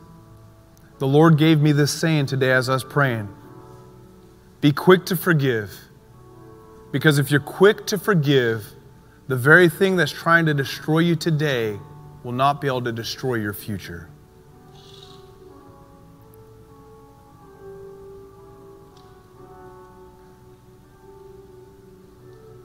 The 1.00 1.08
Lord 1.08 1.36
gave 1.36 1.60
me 1.60 1.72
this 1.72 1.90
saying 1.90 2.26
today 2.26 2.52
as 2.52 2.68
I 2.68 2.74
was 2.74 2.84
praying 2.84 3.28
Be 4.60 4.70
quick 4.70 5.04
to 5.06 5.16
forgive. 5.16 5.76
Because 6.92 7.18
if 7.18 7.32
you're 7.32 7.40
quick 7.40 7.88
to 7.88 7.98
forgive, 7.98 8.73
the 9.26 9.36
very 9.36 9.68
thing 9.68 9.96
that's 9.96 10.12
trying 10.12 10.46
to 10.46 10.54
destroy 10.54 10.98
you 10.98 11.16
today 11.16 11.78
will 12.22 12.32
not 12.32 12.60
be 12.60 12.66
able 12.66 12.82
to 12.82 12.92
destroy 12.92 13.34
your 13.34 13.54
future. 13.54 14.08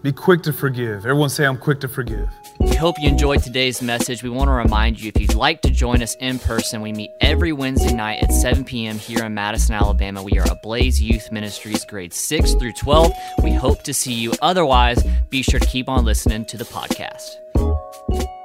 Be 0.01 0.13
quick 0.13 0.41
to 0.43 0.53
forgive. 0.53 0.99
Everyone 1.05 1.29
say, 1.29 1.45
I'm 1.45 1.57
quick 1.57 1.81
to 1.81 1.89
forgive. 1.89 2.29
We 2.61 2.73
hope 2.73 2.95
you 3.01 3.09
enjoyed 3.09 3.43
today's 3.43 3.81
message. 3.81 4.23
We 4.23 4.29
want 4.29 4.47
to 4.47 4.53
remind 4.53 5.01
you 5.01 5.11
if 5.13 5.19
you'd 5.19 5.33
like 5.33 5.61
to 5.63 5.71
join 5.71 6.01
us 6.01 6.15
in 6.21 6.39
person, 6.39 6.81
we 6.81 6.93
meet 6.93 7.11
every 7.19 7.51
Wednesday 7.51 7.93
night 7.93 8.23
at 8.23 8.31
7 8.31 8.63
p.m. 8.63 8.97
here 8.97 9.25
in 9.25 9.33
Madison, 9.33 9.75
Alabama. 9.75 10.23
We 10.23 10.39
are 10.39 10.49
Ablaze 10.49 11.01
Youth 11.01 11.33
Ministries, 11.33 11.83
grades 11.83 12.15
6 12.15 12.53
through 12.53 12.73
12. 12.73 13.11
We 13.43 13.51
hope 13.51 13.83
to 13.83 13.93
see 13.93 14.13
you. 14.13 14.31
Otherwise, 14.41 15.05
be 15.29 15.43
sure 15.43 15.59
to 15.59 15.67
keep 15.67 15.89
on 15.89 16.05
listening 16.05 16.45
to 16.45 16.57
the 16.57 16.65
podcast. 16.65 18.38